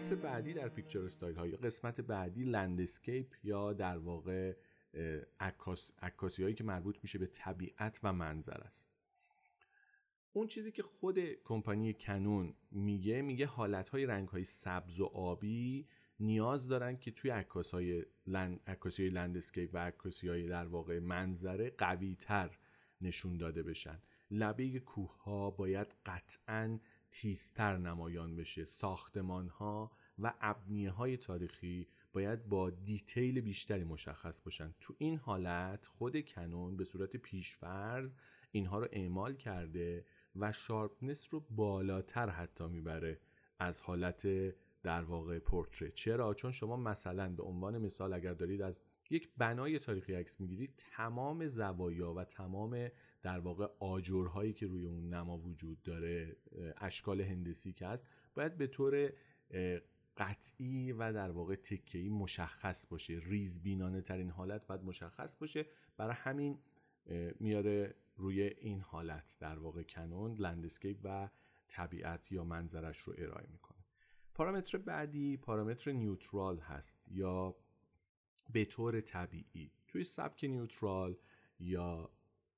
بحث 0.00 0.12
بعدی 0.12 0.52
در 0.52 0.68
picture 0.68 1.04
style 1.04 1.36
های 1.36 1.56
قسمت 1.56 2.00
بعدی 2.00 2.44
landscape 2.44 3.26
یا 3.44 3.72
در 3.72 3.98
واقع 3.98 4.56
عکاسی 6.02 6.42
هایی 6.42 6.54
که 6.54 6.64
مربوط 6.64 6.98
میشه 7.02 7.18
به 7.18 7.26
طبیعت 7.26 8.00
و 8.02 8.12
منظر 8.12 8.60
است. 8.60 8.88
اون 10.32 10.46
چیزی 10.46 10.72
که 10.72 10.82
خود 10.82 11.18
کمپانی 11.44 11.94
کنون 11.94 12.54
میگه 12.70 13.22
میگه 13.22 13.46
حالت 13.46 13.88
های 13.88 14.06
رنگ 14.06 14.28
های 14.28 14.44
سبز 14.44 15.00
و 15.00 15.04
آبی 15.04 15.88
نیاز 16.20 16.68
دارن 16.68 16.96
که 16.96 17.10
توی 17.10 17.30
عکاسی 17.30 17.76
های 17.76 18.04
land، 18.26 18.60
عکاسی 18.66 19.08
landscape 19.08 19.70
و 19.72 19.78
عکاسی 19.78 20.28
های 20.28 20.48
در 20.48 20.66
واقع 20.66 20.98
منظره 20.98 21.70
قوی 21.78 22.16
تر 22.20 22.58
نشون 23.00 23.36
داده 23.36 23.62
بشن. 23.62 23.98
لبه 24.30 24.78
کوه 24.78 25.22
ها 25.22 25.50
باید 25.50 25.86
قطعاً 26.06 26.78
تیزتر 27.10 27.76
نمایان 27.76 28.36
بشه. 28.36 28.64
ساختمان 28.64 29.48
ها 29.48 29.90
و 30.18 30.34
ابنیه 30.40 30.90
های 30.90 31.16
تاریخی 31.16 31.88
باید 32.12 32.48
با 32.48 32.70
detail 32.70 33.40
بیشتری 33.40 33.84
مشخص 33.84 34.40
باشن. 34.40 34.74
تو 34.80 34.94
این 34.98 35.16
حالت 35.16 35.86
خود 35.86 36.24
کنون 36.24 36.76
به 36.76 36.84
صورت 36.84 37.16
پیش‌فرض 37.16 38.10
اینها 38.52 38.78
رو 38.78 38.88
اعمال 38.92 39.34
کرده 39.34 40.04
و 40.36 40.52
sharpness 40.52 41.26
رو 41.30 41.40
بالاتر 41.40 42.28
حتی 42.28 42.66
می‌بره 42.66 43.20
از 43.58 43.80
حالت 43.80 44.26
در 44.82 45.02
واقع 45.02 45.38
portrait. 45.38 45.94
چرا؟ 45.94 46.34
چون 46.34 46.52
شما 46.52 46.76
مثلا 46.76 47.28
به 47.28 47.42
عنوان 47.42 47.78
مثال 47.78 48.12
اگر 48.12 48.34
دارید 48.34 48.62
از 48.62 48.80
یک 49.10 49.28
بنای 49.38 49.78
تاریخی 49.78 50.14
عکس 50.14 50.40
می‌گیرید 50.40 50.74
تمام 50.76 51.46
زوایا 51.46 52.12
و 52.12 52.24
تمام 52.24 52.88
در 53.22 53.38
واقع 53.38 53.68
آجرهایی 53.78 54.52
که 54.52 54.66
روی 54.66 54.84
اون 54.84 55.14
نما 55.14 55.38
وجود 55.38 55.82
داره 55.82 56.36
اشکال 56.76 57.20
هندسی 57.20 57.72
که 57.72 57.86
هست 57.86 58.06
باید 58.34 58.56
به 58.56 58.66
طور 58.66 59.12
قطعی 60.16 60.92
و 60.92 61.12
در 61.12 61.30
واقع 61.30 61.54
تکهی 61.54 62.08
مشخص 62.08 62.86
باشه. 62.86 63.20
ریزبینانه 63.22 64.00
ترین 64.00 64.30
حالت 64.30 64.66
باید 64.66 64.82
مشخص 64.82 65.36
باشه. 65.36 65.66
برای 65.96 66.14
همین 66.14 66.58
میاره 67.40 67.94
روی 68.16 68.42
این 68.42 68.80
حالت 68.80 69.36
در 69.40 69.58
واقع 69.58 69.82
کنون 69.82 70.34
لندسکیپ 70.34 70.98
و 71.04 71.28
طبیعت 71.68 72.32
یا 72.32 72.44
منظرش 72.44 72.98
رو 72.98 73.14
ارائه 73.18 73.46
می‌کنه. 73.50 73.78
پارامتر 74.34 74.78
بعدی 74.78 75.36
پارامتر 75.36 75.92
نیوترال 75.92 76.58
هست 76.58 77.08
یا 77.08 77.56
به 78.52 78.64
طور 78.64 79.00
طبیعی. 79.00 79.72
توی 79.88 80.04
سبک 80.04 80.44
نیوترال 80.44 81.16
یا 81.60 82.10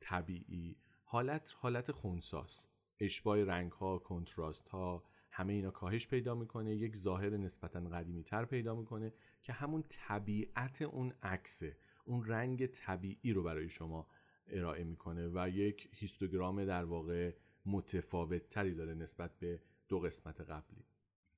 طبیعی. 0.03 0.77
حالت 1.05 1.55
حالت 1.59 1.93
خونساس 1.93 2.69
اشباه 3.01 3.45
رنگ 3.45 3.73
ها 3.73 3.99
کنتراست 3.99 4.69
ها 4.69 5.05
همه 5.31 5.53
اینا 5.53 5.71
کاهش 5.71 6.09
پیدا 6.09 6.35
می‌کنه. 6.35 6.75
یک 6.75 6.97
ظاهر 6.97 7.31
نسبتا 7.31 7.81
قدیمی 7.81 8.23
تر 8.23 8.45
پیدا 8.45 8.75
می‌کنه 8.75 9.13
که 9.43 9.53
همون 9.53 9.85
طبیعت 9.89 10.83
اون 10.83 11.13
عکسه. 11.23 11.77
اون 12.05 12.25
رنگ 12.27 12.67
طبیعی 12.67 13.33
رو 13.33 13.43
برای 13.43 13.69
شما 13.69 14.07
ارائه 14.47 14.85
می‌کنه 14.85 15.29
و 15.35 15.49
یک 15.49 15.89
هیستوگرام 15.93 16.65
در 16.65 16.85
واقع 16.85 17.33
متفاوت 17.67 18.49
تری 18.49 18.75
داره 18.75 18.95
نسبت 18.95 19.39
به 19.39 19.61
دو 19.89 20.01
قسمت 20.01 20.41
قبلی. 20.41 20.85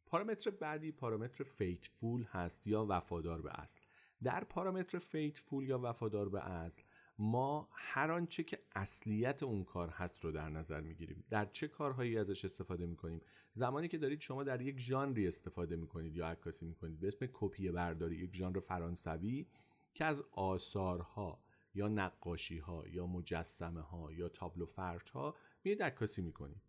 پارامتر 0.07 0.51
بعدی 0.51 0.93
پارامتر 0.93 1.45
فیتفول 1.45 2.23
هست 2.23 2.67
یا 2.67 2.87
وفادار 2.89 3.43
به 3.43 3.61
اصل. 3.61 3.81
در 4.23 4.45
پارامتر 4.45 4.99
فیتفول 4.99 5.65
یا 5.65 5.81
وفادار 5.83 6.29
به 6.29 6.45
اصل 6.45 6.83
ما 7.19 7.69
هر 7.73 8.11
آنچه 8.11 8.43
که 8.43 8.59
اصلیت 8.75 9.43
اون 9.43 9.65
کار 9.65 9.89
هست 9.89 10.25
رو 10.25 10.33
در 10.33 10.49
نظر 10.49 10.81
می‌گیریم. 10.81 11.25
در 11.31 11.45
چه 11.45 11.69
کارهایی 11.69 12.19
ازش 12.19 12.45
استفاده 12.45 12.87
می‌کنیم؟ 12.87 13.21
زمانی 13.53 13.89
که 13.89 13.99
دارید 13.99 14.21
شما 14.21 14.45
در 14.45 14.61
یک 14.61 14.79
ژانری 14.79 15.29
استفاده 15.29 15.77
می‌کنید 15.77 16.17
یا 16.17 16.29
عکاسی 16.29 16.67
می‌کنید 16.67 17.01
به 17.01 17.09
اسم 17.09 17.27
کپی 17.33 17.71
برداری 17.71 18.17
یک 18.17 18.37
ژانر 18.37 18.61
فرانسوی 18.61 19.47
که 19.95 20.05
از 20.05 20.23
آثارها 20.33 21.45
یا 21.75 21.89
نقاشی 21.89 22.59
ها 22.59 22.85
یا 22.89 23.07
مجسمه 23.07 23.81
ها 23.81 24.13
یا 24.13 24.29
تابلو 24.29 24.67
فرش 24.67 25.11
ها 25.11 25.35
میاد 25.65 25.83
عکاسی 25.83 26.23
می‌کنید. 26.23 26.63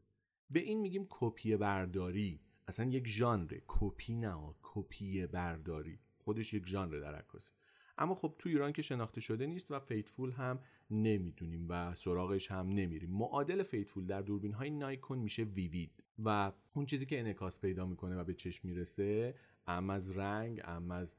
به 0.50 0.60
این 0.60 0.82
میگیم 0.82 1.08
کپی 1.10 1.58
برداری. 1.58 2.40
اصلا 2.68 2.86
یک 2.86 3.08
ژانر 3.08 3.60
کپی 3.68 4.16
نه 4.16 4.54
کپی 4.62 5.28
برداری. 5.28 6.00
خودش 6.18 6.54
یک 6.54 6.68
ژانر 6.68 7.00
در 7.00 7.16
عکاسی. 7.16 7.52
اما 7.98 8.16
خب 8.16 8.36
تو 8.40 8.50
ایران 8.50 8.74
که 8.74 8.82
شناخته 8.82 9.22
شده 9.22 9.46
نیست 9.46 9.72
و 9.72 9.80
faithful 9.80 10.32
هم 10.32 10.60
نمی‌دونیم 10.92 11.66
و 11.70 11.96
سراغش 11.96 12.52
هم 12.52 12.70
نمیریم. 12.70 13.10
معادل 13.10 13.64
faithful 13.64 14.06
در 14.06 14.22
دوربین 14.22 14.52
های 14.54 14.70
نایکون 14.70 15.18
میشه 15.18 15.44
vivid 15.44 16.04
و 16.24 16.52
اون 16.74 16.86
چیزی 16.86 17.06
که 17.06 17.20
انعکاس 17.20 17.60
پیدا 17.60 17.86
می‌کنه 17.86 18.16
و 18.16 18.24
به 18.24 18.34
چشم 18.34 18.68
می‌رسه 18.68 19.36
ام 19.68 19.90
از 19.90 20.18
رنگ 20.18 20.62
ام 20.64 20.92
از 20.92 21.16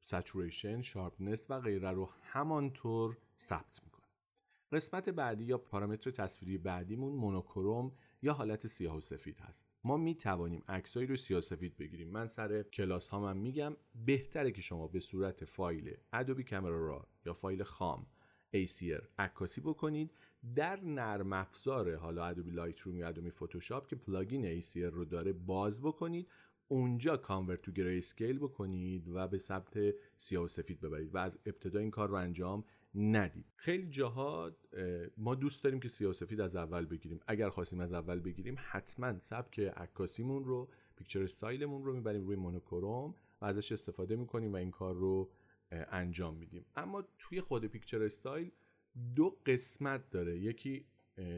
saturation 0.00 0.82
sharpness 0.82 1.50
و 1.50 1.60
غیره 1.60 1.90
رو 1.90 2.10
همانطور 2.22 3.16
ثبت 3.38 3.80
می‌کنه. 3.84 4.06
قسمت 4.72 5.08
بعدی 5.08 5.44
یا 5.44 5.58
پارامتر 5.58 6.10
تصویری 6.10 6.58
بعدیمون 6.58 7.12
monochrome 7.12 7.92
یا 8.22 8.32
حالت 8.32 8.66
سیاه 8.66 8.96
و 8.96 9.00
سفید 9.00 9.40
هست. 9.40 9.68
ما 9.84 9.96
می 9.96 10.14
توانیم 10.14 10.62
عکسایی 10.68 11.06
رو 11.06 11.16
سیاه 11.16 11.40
سفید 11.40 11.76
بگیریم. 11.76 12.08
من 12.08 12.28
سر 12.28 12.62
کلاس 12.62 13.08
ها 13.08 13.20
من 13.20 13.36
میگم 13.36 13.76
بهتره 14.06 14.50
که 14.50 14.62
شما 14.62 14.88
به 14.88 15.00
صورت 15.00 15.44
فایل 15.44 15.96
Adobe 16.12 16.44
Camera 16.44 16.86
Raw 16.86 17.08
یا 17.26 17.34
فایل 17.34 17.62
خام 17.62 18.06
ACR 18.54 19.04
عکاسی 19.18 19.60
بکنید. 19.60 20.10
در 20.54 20.84
نرم 20.84 21.32
افزار 21.32 21.96
حالا 21.96 22.24
Adobe 22.26 22.50
Lightroom 22.50 22.96
یا 22.96 23.08
Adobe 23.08 23.30
Photoshop 23.30 23.88
که 23.88 23.96
plugin 23.96 24.60
ACR 24.60 24.76
رو 24.76 25.04
داره 25.04 25.32
باز 25.32 25.80
بکنید 25.80 26.28
اونجا 26.68 27.16
convert 27.16 27.62
to 27.62 27.72
grayscale 27.72 28.38
بکنید 28.38 29.08
و 29.08 29.28
به 29.28 29.38
سمت 29.38 29.78
سیاه 30.16 30.44
و 30.44 30.48
سفید 30.48 30.80
ببرید. 30.80 31.14
و 31.14 31.18
از 31.18 31.38
ابتدا 31.46 31.80
این 31.80 31.90
کار 31.90 32.08
رو 32.08 32.14
انجام 32.14 32.64
ندید. 32.96 33.46
خیلی 33.56 33.88
جاها 33.88 34.56
ما 35.16 35.34
دوست 35.34 35.64
داریم 35.64 35.80
که 35.80 35.88
سیاه 35.88 36.12
سفید 36.12 36.40
از 36.40 36.56
اول 36.56 36.86
بگیریم. 36.86 37.20
اگر 37.26 37.48
خواستیم 37.48 37.80
از 37.80 37.92
اول 37.92 38.20
بگیریم 38.20 38.56
حتما 38.58 39.18
سبک 39.18 39.60
عکاسیمون 39.60 40.44
رو 40.44 40.68
picture 40.96 41.22
style 41.22 41.61
مون 41.61 41.84
رو 41.84 41.94
می‌بریم 41.94 42.26
روی 42.26 42.36
monochrome 42.36 43.14
و 43.40 43.44
ازش 43.44 43.72
استفاده 43.72 44.16
می‌کنیم 44.16 44.52
و 44.52 44.56
این 44.56 44.70
کار 44.70 44.94
رو 44.94 45.30
انجام 45.70 46.36
میدیم. 46.36 46.64
اما 46.76 47.04
توی 47.18 47.40
خود 47.40 47.64
picture 47.64 48.02
style 48.02 48.50
دو 49.14 49.36
قسمت 49.46 50.10
داره. 50.10 50.38
یکی 50.38 50.86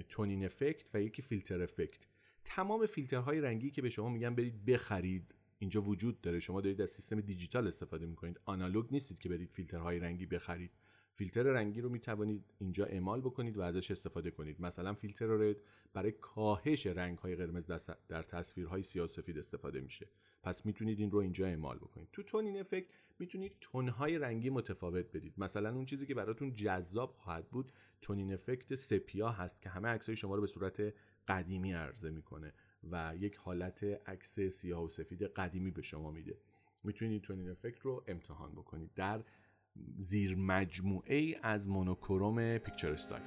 toning 0.09 0.45
effect 0.45 0.87
و 0.95 1.03
یکی 1.03 1.23
filter 1.23 1.63
effect. 1.63 2.01
تمام 2.45 2.87
فیلترهای 2.87 3.41
رنگی 3.41 3.71
که 3.71 3.83
به 3.83 3.91
شما 3.91 4.09
میگن 4.09 4.35
برید 4.35 4.65
بخرید. 4.65 5.35
اینجا 5.59 5.83
وجود 5.83 6.21
داره. 6.21 6.41
شما 6.41 6.61
دارید 6.61 6.81
از 6.81 6.91
سیستم 6.91 7.21
دیجیتال 7.21 7.67
استفاده 7.67 8.07
می‌کنید. 8.07 8.41
آنالوگ 8.45 8.87
نیستید 8.91 9.19
که 9.19 9.29
برید 9.29 9.51
فیلترهای 9.51 9.99
رنگی 9.99 10.27
بخرید. 10.27 10.71
فیلتر 11.19 11.43
رنگی 11.43 11.81
رو 11.81 11.89
می 11.89 12.01
توانید 12.01 12.45
اینجا 12.59 12.85
اعمال 12.85 13.21
بکنید 13.21 13.57
و 13.57 13.61
ازش 13.61 13.91
استفاده 13.91 14.31
کنید. 14.31 14.61
مثلا 14.61 14.95
فیلتر 14.95 15.27
رد 15.27 15.57
برای 15.93 16.13
کاهش 16.13 16.87
رنگ 16.87 17.19
های 17.19 17.37
قرمز 17.37 17.71
در 18.09 18.23
تصویرهای 18.23 18.83
سیاه 18.83 19.07
سفید 19.07 19.39
استفاده 19.39 19.81
میشه. 19.81 20.09
پس 20.43 20.67
می‌تونید 20.67 21.01
این 21.01 21.11
رو 21.11 21.19
اینجا 21.19 21.47
اعمال 21.47 21.79
بکنید. 21.79 22.09
تو 22.13 22.23
تون 22.23 22.45
این 22.45 22.61
افکت 22.61 22.87
می‌تونید 23.19 23.57
تونهای 23.61 24.19
رنگی 24.19 24.51
متفاوت 24.51 25.07
بدید. 25.13 25.35
مثلا 25.39 25.75
اون 25.75 25.85
چیزی 25.85 26.07
که 26.07 26.15
براتون 26.15 26.53
جذاب 26.53 27.15
خواهد 27.19 27.49
بود 27.49 27.73
تونین 28.01 28.33
افکت 28.33 28.75
سپیا 28.75 29.31
هست 29.31 29.63
که 29.63 29.69
همه 29.69 29.89
عکسای 29.89 30.17
شما 30.17 30.35
رو 30.35 30.41
به 30.41 30.47
صورت 30.47 30.95
قدیمی 31.29 31.73
عرضه 31.73 32.11
می‌کنه 32.11 32.53
و 32.91 33.15
یک 33.19 33.37
حالت 33.37 33.85
عکس 33.85 34.41
سیاه 34.41 34.85
و 34.85 34.89
سفید 34.89 35.23
قدیمی 35.23 35.71
به 35.71 35.83
شما 35.83 36.11
میده. 36.11 36.39
می‌تونید 36.85 37.23
تونین 37.23 37.51
افکت 37.51 37.81
رو 37.81 38.05
امتحان 38.09 38.53
بکنید. 38.53 38.91
در 38.95 39.25
زیر 39.99 40.37
مجموعه 40.37 41.37
از 41.43 41.69
مونوکروم 41.69 42.59
پیکچر 42.59 42.93
استایل 42.93 43.23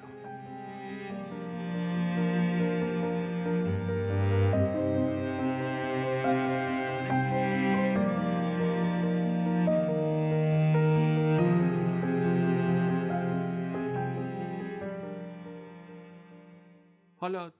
حالا 17.15 17.51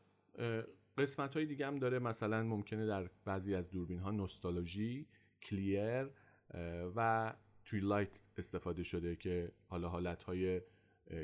قسمت 0.98 1.33
های 1.33 1.45
دیگه 1.45 1.67
هم 1.67 1.79
داره. 1.79 2.00
مثلا 2.00 2.43
ممکنه 2.43 2.86
در 2.86 3.10
بعضی 3.25 3.55
از 3.55 3.71
دوربین 3.71 4.00
ها 4.00 4.12
nostalgia 4.12 5.08
clear 5.41 6.10
و 6.95 7.33
light 7.79 8.22
استفاده 8.38 8.84
شده 8.84 9.16
که 9.16 9.51
حالا 9.68 9.90
حالت 9.90 10.24
های 10.24 10.62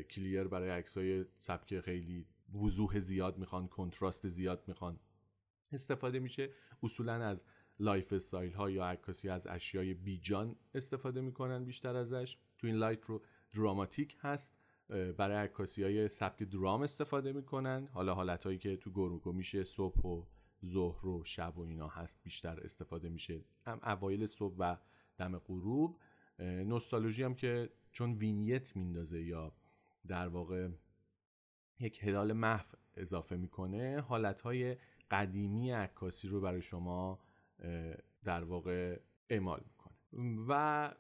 clear 0.10 0.44
برای 0.44 0.70
عکس 0.70 0.98
های 0.98 1.26
سبک 1.40 1.80
خیلی 1.80 2.26
وضوح 2.54 3.00
زیاد 3.00 3.38
می‌خوان 3.38 3.68
کنتراست 3.68 4.28
زیاد 4.28 4.64
می‌خوان. 4.68 5.00
استفاده 5.72 6.20
میشه 6.20 6.50
اصولا 6.84 7.14
از 7.14 7.44
lifestyle 7.80 8.54
ها 8.54 8.70
یا 8.70 8.86
عکاسی 8.86 9.30
از 9.30 9.48
اشیای 9.48 9.94
بیجان 9.94 10.56
استفاده 10.74 11.22
می‌کنن 11.22 11.66
بیشتر 11.66 11.96
ازش. 11.96 12.38
twilight 12.58 13.06
رو 13.06 13.22
dramatic 13.54 14.18
هست 14.20 14.58
برای 14.90 15.38
عکاسی 15.38 15.84
های 15.84 16.08
سبک 16.08 16.44
درام 16.44 16.82
استفاده 16.82 17.34
می‌کنن. 17.34 17.88
حالا 17.94 18.14
حالت 18.14 18.44
هایی 18.44 18.58
که 18.58 18.78
تو 18.78 18.92
گروگو 18.92 19.32
میشه 19.32 19.64
صبح 19.64 20.02
و 20.02 20.24
ظهر 20.66 21.08
و 21.08 21.24
شب 21.24 21.58
و 21.58 21.62
اینا 21.62 21.88
هست 21.88 22.24
بیشتر 22.24 22.60
استفاده 22.60 23.10
میشه. 23.10 23.44
هم 23.66 23.80
اوایل 23.84 24.26
صبح 24.26 24.56
و 24.58 24.76
دم 25.18 25.40
غروب. 25.40 26.00
نوستالژی 26.40 27.24
هم 27.24 27.36
که 27.36 27.70
چون 27.92 28.14
وینیت 28.14 28.76
میندازه 28.76 29.24
یا 29.24 29.54
در 30.08 30.28
واقع 30.28 30.70
یک 31.80 32.04
هلال 32.04 32.34
محو 32.34 32.66
اضافه 32.96 33.36
می‌کنه 33.36 34.02
حالتهای 34.02 34.78
قدیمی 35.12 35.72
عکاسی 35.72 36.28
رو 36.28 36.42
برای 36.42 36.62
شما 36.62 37.20
در 38.24 38.44
واقع 38.44 39.00
اعمال 39.30 39.64
می‌کنه. 39.66 39.96
و 40.48 40.94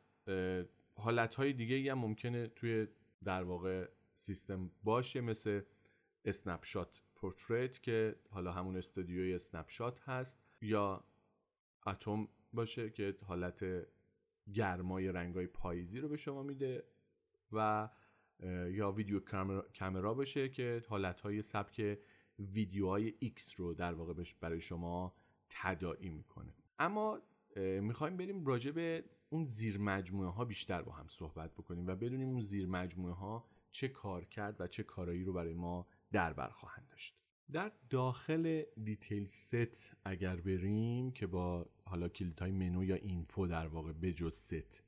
حالتهای 0.96 1.54
دیگه 1.54 1.92
هم 1.92 1.98
ممکنه 2.00 2.48
توی 2.48 2.88
در 3.24 3.44
واقع 3.44 3.88
سیستم 4.14 4.72
باشه 4.84 5.22
مثل 5.22 5.62
snapshot 6.26 7.02
portrait 7.16 7.84
که 7.84 8.16
حالا 8.30 8.52
همون 8.52 8.78
استودیوی 8.78 9.34
snapshot 9.34 10.00
هست 10.00 10.40
یا 10.62 11.04
autumn 11.88 12.28
باشه 12.54 12.90
که 12.90 13.16
حالت 13.26 13.88
گرمای 14.54 15.12
رنگای 15.12 15.48
پاییزی 15.48 16.00
رو 16.00 16.10
به 16.10 16.18
شما 16.18 16.44
میده 16.44 16.84
و 17.52 17.90
یا 18.70 18.92
video 18.92 19.20
camera 19.80 20.14
باشه 20.14 20.50
که 20.50 20.84
حالتهای 20.90 21.42
سبک 21.42 22.00
ویدیوهای 22.40 23.14
X 23.22 23.56
رو 23.56 23.74
در 23.74 23.94
واقع 23.94 24.14
برای 24.42 24.62
شما 24.62 25.14
تداعی 25.50 26.10
می‌کنه. 26.10 26.54
اما 26.80 27.22
می‌خوایم 27.82 28.18
بریم 28.18 28.46
راجع 28.46 28.72
به 28.72 29.04
اون 29.30 29.46
زیر 29.46 29.78
مجموعه 29.78 30.30
ها 30.30 30.46
بیشتر 30.46 30.82
با 30.82 30.92
هم 30.92 31.08
صحبت 31.08 31.54
بکنیم 31.54 31.88
و 31.88 31.96
بدونیم 31.96 32.30
اون 32.30 32.42
زیر 32.42 32.68
مجموعه 32.68 33.14
ها 33.14 33.46
چه 33.72 33.88
کارکرد 33.88 34.62
و 34.62 34.68
چه 34.68 34.84
کارایی 34.84 35.24
رو 35.24 35.34
برای 35.34 35.54
ما 35.54 35.88
در 36.12 36.34
بر 36.34 36.50
خواهند 36.50 36.88
داشت. 36.90 37.16
در 37.52 37.72
داخل 37.90 38.64
detail 38.84 39.26
set 39.26 39.96
اگر 40.06 40.36
بریم 40.36 41.12
که 41.12 41.28
با 41.28 41.70
حالا 41.88 42.10
کلیت 42.10 42.40
های 42.40 42.52
منو 42.52 42.84
یا 42.84 42.96
info 42.96 43.48
در 43.48 43.68
واقع 43.68 43.92
بجز 43.92 44.34
ست. 44.34 44.84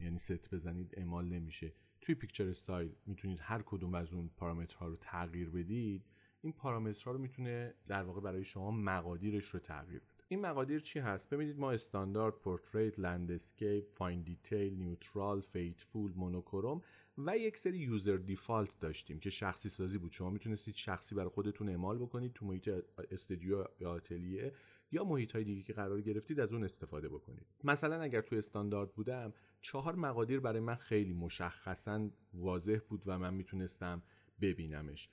یعنی 0.00 0.18
ست 0.18 0.54
بزنید 0.54 0.94
اعمال 0.96 1.24
نمیشه. 1.24 1.72
توی 2.00 2.14
picture 2.14 2.48
style 2.48 2.92
می‌تونید 3.06 3.38
هر 3.42 3.62
کدوم 3.62 3.94
از 3.94 4.12
اون 4.12 4.30
پارامترها 4.36 4.86
رو 4.86 4.96
تغییر 4.96 5.50
بدید. 5.50 6.04
این 6.40 6.52
پارامترها 6.52 7.12
رو 7.12 7.18
می‌تونه 7.18 7.74
در 7.86 8.02
واقع 8.02 8.20
برای 8.20 8.44
شما 8.44 8.70
مقادیرش 8.70 9.44
رو 9.44 9.60
تغییر 9.60 10.00
بده. 10.00 10.24
این 10.28 10.40
مقادیر 10.40 10.80
چی 10.80 10.98
هست؟ 10.98 11.30
ببینید 11.30 11.58
ما 11.58 11.72
استاندارد 11.72 12.34
portrait 12.34 12.98
landscape 12.98 13.84
fine 13.92 14.22
detail 14.22 14.74
neutral 14.74 15.40
faithful 15.40 16.12
monochrome 16.16 16.82
و 17.18 17.38
یک 17.38 17.58
سری 17.58 17.78
user 17.78 18.16
default 18.16 18.78
داشتیم 18.80 19.18
که 19.18 19.30
شخصی 19.30 19.68
سازی 19.68 19.98
بود. 19.98 20.12
شما 20.12 20.30
می‌تونستید 20.30 20.74
شخصی 20.74 21.14
برای 21.14 21.28
خودتون 21.28 21.68
اعمال 21.68 21.98
بکنید 21.98 22.32
تو 22.32 22.46
محیط 22.46 22.70
استودیو 23.10 23.64
یا 23.80 23.90
آتلیه 23.90 24.52
یا 24.94 25.04
محیط 25.04 25.32
های 25.32 25.44
دیگه 25.44 25.62
که 25.62 25.72
قرار 25.72 26.00
گرفتید 26.00 26.40
از 26.40 26.52
اون 26.52 26.64
استفاده 26.64 27.08
بکنید. 27.08 27.46
مثلا 27.64 28.02
اگر 28.02 28.20
تو 28.20 28.36
استاندارد 28.36 28.92
بودم 28.92 29.32
چهار 29.60 29.94
مقادیر 29.94 30.40
برای 30.40 30.60
من 30.60 30.74
خیلی 30.74 31.12
مشخصا 31.12 32.10
واضح 32.34 32.78
بود 32.88 33.02
و 33.06 33.18
من 33.18 33.34
می‌تونستم 33.34 34.02
ببینمش. 34.40 35.08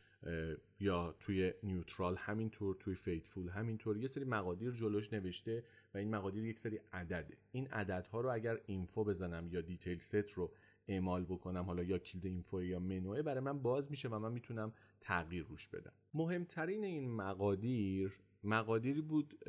یا 0.79 1.15
توی 1.19 1.53
neutral 1.63 2.15
همینطور 2.17 2.75
توی 2.79 2.95
faithful 2.95 3.49
همینطور. 3.49 3.97
یه 3.97 4.07
سری 4.07 4.25
مقادیر 4.25 4.71
جلوش 4.71 5.13
نوشته 5.13 5.63
و 5.93 5.97
این 5.97 6.09
مقادیر 6.09 6.45
یک 6.45 6.59
سری 6.59 6.79
عدده. 6.93 7.37
این 7.51 7.67
عددها 7.67 8.21
رو 8.21 8.33
اگر 8.33 8.59
info 8.65 9.03
بزنم 9.03 9.47
یا 9.51 9.61
detail 9.61 9.99
set 9.99 10.15
رو 10.15 10.51
اعمال 10.87 11.25
بکنم 11.25 11.63
حالا 11.63 11.83
یا 11.83 11.97
کلید 11.97 12.25
info 12.25 12.63
یا 12.63 12.79
منوه 12.79 13.21
برای 13.21 13.39
من 13.39 13.59
باز 13.59 13.91
میشه 13.91 14.09
و 14.09 14.19
من 14.19 14.31
می‌تونم 14.31 14.73
تغییر 15.01 15.45
روش 15.45 15.67
بدم. 15.67 15.93
مهمترین 16.13 16.83
این 16.83 17.11
مقادیر 17.11 18.19
مقادیری 18.43 19.01
بود 19.01 19.39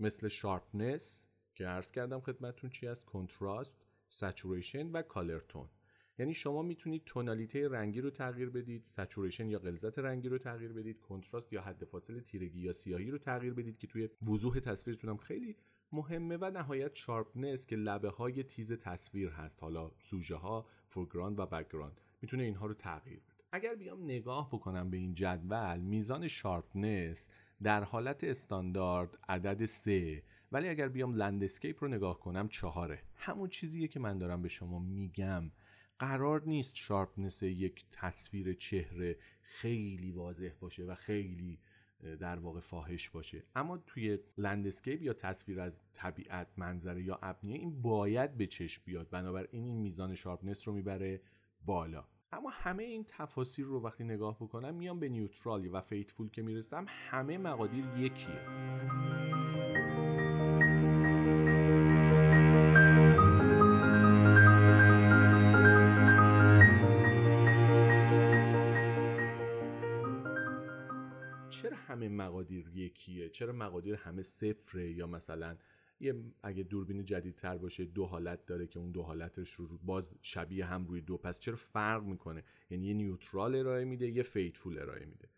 مثل 0.00 0.28
sharpness 0.28 1.28
که 1.54 1.66
عرض 1.66 1.92
کردم 1.92 2.20
خدمتتون 2.20 2.70
چی 2.70 2.86
است 2.86 3.04
کنتراست 3.04 3.86
saturation 4.08 4.90
و 4.90 5.02
color 5.02 5.39
tone 5.39 5.68
یعنی 6.18 6.34
شما 6.34 6.62
می‌تونید 6.62 7.02
تونالیته 7.06 7.68
رنگی 7.68 8.00
رو 8.00 8.10
تغییر 8.10 8.50
بدید 8.50 8.84
saturation 8.86 9.48
یا 9.48 9.58
غلظت 9.58 9.98
رنگی 9.98 10.28
رو 10.28 10.38
تغییر 10.38 10.72
بدید 10.72 11.00
کنتراست 11.00 11.52
یا 11.52 11.62
حد 11.62 11.84
فاصله 11.84 12.20
تیرگی 12.20 12.60
یا 12.60 12.72
سیاهی 12.72 13.10
رو 13.10 13.18
تغییر 13.18 13.54
بدید 13.54 13.78
که 13.78 13.86
توی 13.86 14.08
وضوح 14.26 14.60
تصویرتون 14.60 15.10
هم 15.10 15.16
خیلی 15.16 15.56
مهمه 15.92 16.36
و 16.36 16.50
نهایت 16.50 16.94
sharpness 16.94 17.66
که 17.66 17.76
لبه 17.76 18.08
های 18.08 18.42
تیز 18.42 18.72
تصویر 18.72 19.28
هست. 19.28 19.62
حالا 19.62 19.90
سوژه 19.98 20.36
ها 20.36 20.66
foreground 20.88 21.38
و 21.38 21.46
background 21.46 22.00
می‌تونه 22.22 22.42
اینها 22.42 22.66
رو 22.66 22.74
تغییر 22.74 23.20
بده. 23.20 23.35
اگر 23.52 23.74
بیام 23.74 24.04
نگاه 24.04 24.48
بکنم 24.48 24.90
به 24.90 24.96
این 24.96 25.14
جدول 25.14 25.80
میزان 25.80 26.28
sharpness 26.28 27.28
در 27.62 27.84
حالت 27.84 28.24
استاندارد 28.24 29.18
عدد 29.28 29.64
سه. 29.64 30.22
ولی 30.52 30.68
اگر 30.68 30.88
بیام 30.88 31.14
landscape 31.14 31.84
رو 31.84 31.88
نگاه 31.88 32.20
کنم 32.20 32.48
چهاره. 32.48 33.02
همون 33.14 33.48
چیزیه 33.48 33.88
که 33.88 34.00
من 34.00 34.18
دارم 34.18 34.42
به 34.42 34.48
شما 34.48 34.78
میگم. 34.78 35.50
قرار 35.98 36.42
نیست 36.46 36.76
sharpness 36.76 37.42
یک 37.42 37.84
تصویر 37.92 38.54
چهره 38.54 39.16
خیلی 39.42 40.10
واضح 40.10 40.50
باشه 40.60 40.84
و 40.84 40.94
خیلی 40.94 41.58
در 42.20 42.38
واقع 42.38 42.60
فاحش 42.60 43.10
باشه. 43.10 43.42
اما 43.54 43.78
توی 43.78 44.18
landscape 44.38 45.02
یا 45.02 45.12
تصویر 45.12 45.60
از 45.60 45.80
طبیعت 45.94 46.48
منظره 46.56 47.02
یا 47.02 47.18
ابنیه 47.22 47.56
این 47.58 47.82
باید 47.82 48.36
به 48.36 48.46
چشم 48.46 48.82
بیاد. 48.84 49.10
بنابراین 49.10 49.64
این 49.64 49.76
میزان 49.76 50.14
sharpness 50.14 50.68
رو 50.68 50.74
می‌بره 50.74 51.20
بالا. 51.66 52.04
اما 52.32 52.50
همه 52.50 52.82
این 52.82 53.04
تفاصیل 53.08 53.64
رو 53.64 53.80
وقتی 53.80 54.04
نگاه 54.04 54.36
بکنم 54.36 54.74
میام 54.74 55.00
به 55.00 55.08
neutral 55.08 55.68
و 55.74 55.80
faithful 55.80 56.30
که 56.30 56.42
می‌رسم 56.42 56.86
همه 56.88 57.38
مقادیر 57.38 57.84
یکیه. 57.96 58.40
همه 71.96 72.08
مقادیر 72.08 72.68
یکیه؟ 72.74 73.28
چرا 73.28 73.52
مقادیر 73.52 73.94
همه 73.94 74.22
صفره 74.22 74.92
یا 74.92 75.06
مثلا 75.06 75.56
یه 76.00 76.14
اگه 76.42 76.62
دوربین 76.62 77.04
جدیدتر 77.04 77.58
باشه 77.58 77.84
دو 77.84 78.04
حالت 78.06 78.46
داره 78.46 78.66
که 78.66 78.78
اون 78.78 78.90
دو 78.90 79.02
حالتش 79.02 79.50
رو 79.50 79.78
باز 79.82 80.10
شبیه 80.22 80.66
هم 80.66 80.86
روی 80.86 81.00
دو 81.00 81.16
پس 81.16 81.40
چرا 81.40 81.56
فرق 81.56 82.04
می‌کنه؟ 82.04 82.42
یعنی 82.70 82.86
یه 82.86 82.94
neutral 82.94 83.54
ارائه 83.54 83.84
میده 83.84 84.08
یه 84.08 84.22
faithful 84.22 84.78
ارائه 84.78 85.06
میده. 85.06 85.28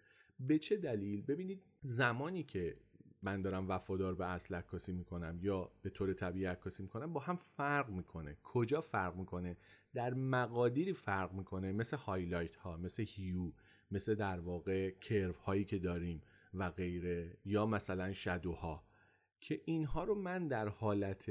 به 0.41 0.59
چه 0.59 0.77
دلیل؟ 0.77 1.23
ببینید 1.23 1.63
زمانی 1.83 2.43
که 2.43 2.77
من 3.23 3.43
دارم 3.43 3.69
وفادار 3.69 4.15
به 4.15 4.27
اصل 4.27 4.55
عکاسی 4.55 4.93
می‌کنم 4.93 5.39
یا 5.43 5.71
به 5.83 5.91
طور 5.91 6.13
طبیعی 6.13 6.45
عکاسی 6.45 6.83
می‌کنم 6.83 7.13
با 7.13 7.21
هم 7.21 7.37
فرق 7.37 7.91
می‌کنه. 7.91 8.37
کجا 8.43 8.81
فرق 8.81 9.17
می‌کنه؟ 9.17 9.57
در 9.95 10.15
مقادیری 10.15 10.93
فرق 10.93 11.33
می‌کنه. 11.33 11.73
مثل 11.73 11.97
highlight 11.97 12.57
ها 12.57 12.77
مثل 12.77 13.05
hue 13.09 13.53
مثل 13.91 14.15
در 14.15 14.41
واقع 14.41 14.91
کرو 14.91 15.33
هایی 15.33 15.65
که 15.65 15.79
داریم 15.79 16.23
و 16.55 16.71
غیره. 16.71 17.37
یا 17.45 17.67
مثلا 17.67 18.13
شدوها 18.13 18.88
که 19.41 19.61
اینها 19.65 20.05
رو 20.05 20.15
من 20.15 20.49
در 20.49 20.69
حالت 20.69 21.31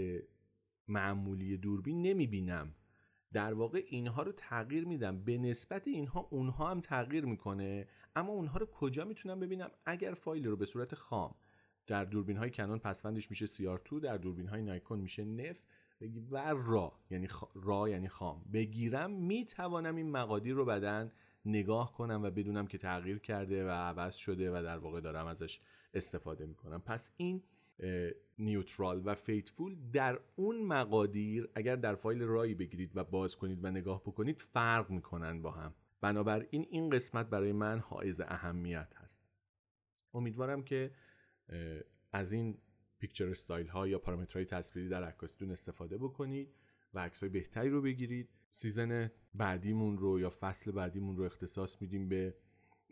معمولی 0.88 1.58
دوربین 1.58 2.02
نمی‌بینم. 2.02 2.74
در 3.34 3.54
واقع 3.54 3.84
اینها 3.88 4.24
رو 4.24 4.32
تغییر 4.32 4.86
میدم. 4.86 5.24
به 5.24 5.38
نسبت 5.38 5.88
اینها 5.88 6.20
اونها 6.20 6.72
هم 6.72 6.82
تغییر 6.82 7.26
می‌کنه. 7.26 7.88
اما 8.16 8.34
اونها 8.34 8.60
رو 8.60 8.66
کجا 8.66 9.06
می‌تونم 9.06 9.40
ببینم؟ 9.40 9.72
اگر 9.86 10.14
فایل 10.14 10.48
رو 10.48 10.56
به 10.58 10.66
صورت 10.66 10.96
خام 10.96 11.36
در 11.88 12.06
دوربین 12.06 12.38
های 12.38 12.52
کنون 12.52 12.80
پسوندش 12.80 13.30
میشه 13.30 13.48
CR2 13.48 14.02
در 14.02 14.18
دوربین 14.18 14.48
های 14.48 14.62
نایکون 14.62 15.00
میشه 15.00 15.26
نف 15.26 15.60
و 16.32 16.54
را 16.54 16.94
یعنی 17.10 17.28
را 17.56 17.90
یعنی 17.90 18.08
خام. 18.08 18.42
بگیرم 18.54 19.12
می‌توانم 19.12 19.96
این 19.96 20.12
مقادیر 20.12 20.54
رو 20.54 20.66
بدن 20.66 21.12
نگاه 21.46 21.94
کنم 21.94 22.24
و 22.24 22.30
بدونم 22.30 22.68
که 22.68 22.78
تغییر 22.78 23.20
کرده 23.20 23.66
و 23.66 23.70
عوض 23.70 24.16
شده 24.16 24.52
و 24.52 24.64
در 24.64 24.78
واقع 24.78 25.02
دارم 25.02 25.28
ازش 25.28 25.60
استفاده 25.94 26.46
می‌کنم. 26.46 26.82
پس 26.82 27.12
این 27.18 27.44
neutral 28.40 29.02
و 29.06 29.16
faithful 29.16 29.76
در 29.94 30.20
اون 30.36 30.62
مقادیر 30.62 31.50
اگر 31.56 31.76
در 31.76 31.96
فایل 31.96 32.22
RAW 32.22 32.46
ای 32.46 32.54
بگیرید 32.54 32.92
و 32.98 33.04
باز 33.04 33.36
کنید 33.36 33.64
و 33.64 33.72
نگاه 33.72 34.02
بکنید 34.02 34.42
فرق 34.42 34.90
می‌کنن 34.90 35.42
با 35.42 35.52
هم. 35.52 35.74
بنابراین 36.02 36.68
این 36.70 36.90
قسمت 36.90 37.30
برای 37.30 37.52
من 37.52 37.80
حائز 37.80 38.22
اهمیت 38.22 38.94
هست. 38.96 39.28
امیدوارم 40.14 40.64
که 40.64 40.92
از 42.12 42.32
این 42.32 42.58
picture 43.00 43.30
style 43.30 43.68
ها 43.68 43.88
یا 43.88 44.00
پارامترهای 44.00 44.46
تصویری 44.46 44.90
در 44.90 45.04
عکاسیتون 45.04 45.52
استفاده 45.52 45.98
بکنید 45.98 46.56
و 46.94 47.00
عکس 47.00 47.20
های 47.20 47.30
بهتری 47.30 47.70
رو 47.70 47.82
بگیرید. 47.82 48.30
season 48.52 49.12
بعدیمون 49.34 49.98
رو 49.98 50.20
یا 50.20 50.30
فصل 50.30 50.72
بعدیمون 50.72 51.18
رو 51.18 51.24
اختصاص 51.24 51.82
میدیم 51.82 52.10
به 52.10 52.36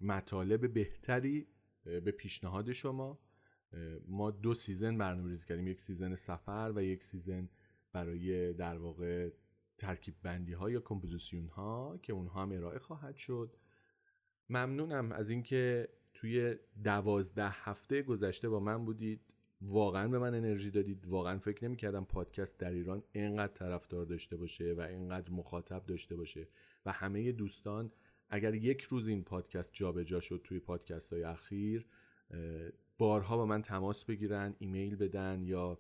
مطالب 0.01 0.73
بهتری 0.73 1.47
به 1.83 2.11
پیشنهاد 2.11 2.71
شما. 2.71 3.19
ما 4.07 4.31
دو 4.31 4.53
season 4.53 4.97
برنامه 4.97 5.29
ریزی 5.29 5.45
کردیم. 5.45 5.67
یک 5.67 5.81
season 5.81 6.15
سفر 6.15 6.73
و 6.75 6.83
یک 6.83 7.03
season 7.03 7.49
برای 7.93 8.53
در 8.53 8.77
واقع 8.77 9.29
ترکیب 9.77 10.15
بندی 10.23 10.53
ها 10.53 10.69
یا 10.69 10.79
کمپوزیسیون 10.79 11.47
ها 11.47 11.99
که 12.03 12.13
اونها 12.13 12.41
هم 12.41 12.51
ارائه 12.51 12.79
خواهد 12.79 13.15
شد. 13.15 13.55
ممنونم 14.49 15.11
از 15.11 15.29
اینکه 15.29 15.89
توی 16.13 16.55
دوازده 16.83 17.49
هفته 17.49 18.01
گذشته 18.01 18.49
با 18.49 18.59
من 18.59 18.85
بودید. 18.85 19.21
واقعا 19.61 20.07
به 20.07 20.19
من 20.19 20.33
انرژی 20.33 20.71
دادید. 20.71 21.07
واقعا 21.07 21.39
فکر 21.39 21.65
نمی‌کردم 21.65 22.05
پادکست 22.05 22.57
در 22.57 22.71
ایران 22.71 23.03
اینقدر 23.11 23.53
طرفدار 23.53 24.05
داشته 24.05 24.37
باشه 24.37 24.73
و 24.73 24.81
اینقدر 24.81 25.31
مخاطب 25.31 25.85
داشته 25.85 26.15
باشه. 26.15 26.47
و 26.85 26.91
همه 26.91 27.31
دوستان 27.31 27.91
اگر 28.29 28.55
یک 28.55 28.81
روز 28.81 29.07
این 29.07 29.23
پادکست 29.23 29.69
جابجا 29.73 30.19
شد 30.19 30.41
توی 30.43 30.59
پادکست 30.59 31.13
های 31.13 31.23
اخیر 31.23 31.85
بارها 32.97 33.37
با 33.37 33.45
من 33.45 33.61
تماس 33.61 34.05
بگیرن 34.05 34.55
ایمیل 34.59 34.95
بدن 34.95 35.43
یا 35.43 35.79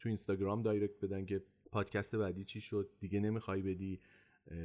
تو 0.00 0.08
اینستاگرام 0.08 0.62
دایرکت 0.62 1.04
بدن 1.04 1.24
که 1.26 1.42
پادکست 1.72 2.16
بعدی 2.16 2.44
چی 2.44 2.60
شد 2.60 2.90
دیگه 2.98 3.20
نمی‌خوای 3.20 3.62
بدی 3.62 4.00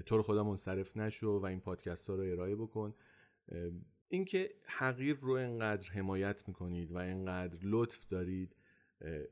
تو 0.06 0.18
رو 0.18 0.24
خدا 0.24 0.44
منصرف 0.44 0.98
نشو 0.98 1.28
و 1.28 1.46
این 1.46 1.60
پادکست 1.60 2.10
ها 2.10 2.16
رو 2.16 2.24
ارائه 2.24 2.56
بکن. 2.56 2.94
اینکه 4.08 4.56
حقیر 4.64 5.18
رو 5.22 5.34
انقدر 5.34 5.90
حمایت 5.90 6.48
می‌کنید 6.48 6.92
و 6.92 6.98
انقدر 6.98 7.58
لطف 7.64 8.08
دارید 8.08 8.56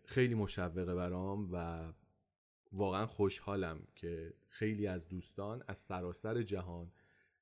خیلی 0.06 0.36
مشوقه 0.36 0.96
برام 0.96 1.50
و 1.52 1.88
واقعا 2.72 3.06
خوشحالم 3.06 3.88
که 3.96 4.34
خیلی 4.48 4.88
از 4.88 5.08
دوستان 5.08 5.64
از 5.68 5.78
سراسر 5.78 6.42
جهان 6.42 6.92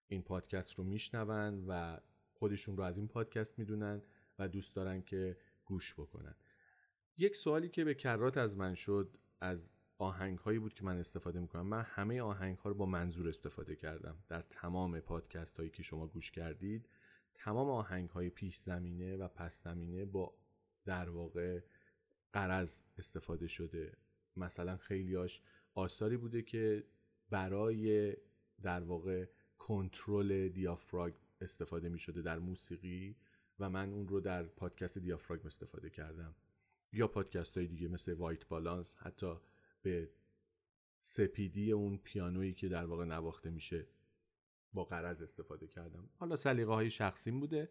این 0.07 0.21
پادکست 0.21 0.73
رو 0.73 0.83
میشنون 0.83 1.65
و 1.67 1.97
خودشون 2.33 2.77
رو 2.77 2.83
از 2.83 2.97
این 2.97 3.07
پادکست 3.07 3.59
می‌دونن. 3.59 4.01
و 4.41 4.47
دوست 4.47 4.75
دارن 4.75 5.01
که 5.01 5.37
گوش 5.65 5.93
بکنن. 5.93 6.35
یک 7.17 7.35
سوالی 7.35 7.69
که 7.69 7.83
به 7.83 7.93
کرات 7.93 8.37
از 8.37 8.57
من 8.57 8.75
شد 8.75 9.17
از 9.41 9.69
آهنگ 9.97 10.37
هایی 10.37 10.59
بود 10.59 10.73
که 10.73 10.83
من 10.83 10.97
استفاده 10.97 11.39
می‌کنم. 11.39 11.67
من 11.67 11.81
همه 11.81 12.21
آهنگ 12.21 12.57
ها 12.57 12.69
رو 12.69 12.75
با 12.75 12.85
منظور 12.85 13.29
استفاده 13.29 13.75
کردم. 13.75 14.17
در 14.29 14.41
تمام 14.41 14.99
پادکست 14.99 15.57
هایی 15.57 15.69
که 15.69 15.83
شما 15.83 16.07
گوش 16.07 16.31
کردید 16.31 16.89
تمام 17.35 17.69
آهنگ 17.69 18.09
های 18.09 18.29
پیش 18.29 18.57
زمینه 18.57 19.17
و 19.17 19.27
پس 19.27 19.63
زمینه 19.63 20.05
با 20.05 20.33
در 20.85 21.09
واقع 21.09 21.61
قرض 22.33 22.77
استفاده 22.97 23.47
شده. 23.47 23.97
مثلا 24.37 24.77
خیلیاش 24.77 25.41
آثاری 25.73 26.17
بوده 26.17 26.41
که 26.41 26.83
برای 27.29 28.17
در 28.61 28.83
واقع 28.83 29.25
کنترل 29.57 30.49
دیافراگم 30.49 31.17
استفاده 31.41 31.89
می 31.89 31.99
شده 31.99 32.21
در 32.21 32.39
موسیقی. 32.39 33.15
و 33.61 33.69
من 33.69 33.93
اون 33.93 34.07
رو 34.07 34.19
در 34.19 34.43
پادکست 34.43 34.97
دیافراگم 34.97 35.45
استفاده 35.45 35.89
کردم. 35.89 36.35
یا 36.93 37.07
پادکست 37.07 37.57
های 37.57 37.67
دیگه 37.67 37.87
مثل 37.87 38.13
وایت 38.13 38.47
بالانس 38.47 38.97
حتی 38.97 39.35
به 39.81 40.09
سپیدی 40.99 41.71
اون 41.71 41.97
پیانویی 41.97 42.53
که 42.53 42.69
در 42.69 42.85
واقع 42.85 43.05
نواخته 43.05 43.49
میشه 43.49 43.87
با 44.73 44.83
قرض 44.83 45.21
استفاده 45.21 45.67
کردم. 45.67 46.09
حالا 46.17 46.35
سلیقه 46.35 46.73
های 46.73 46.91
شخصیم 46.91 47.39
بوده. 47.39 47.69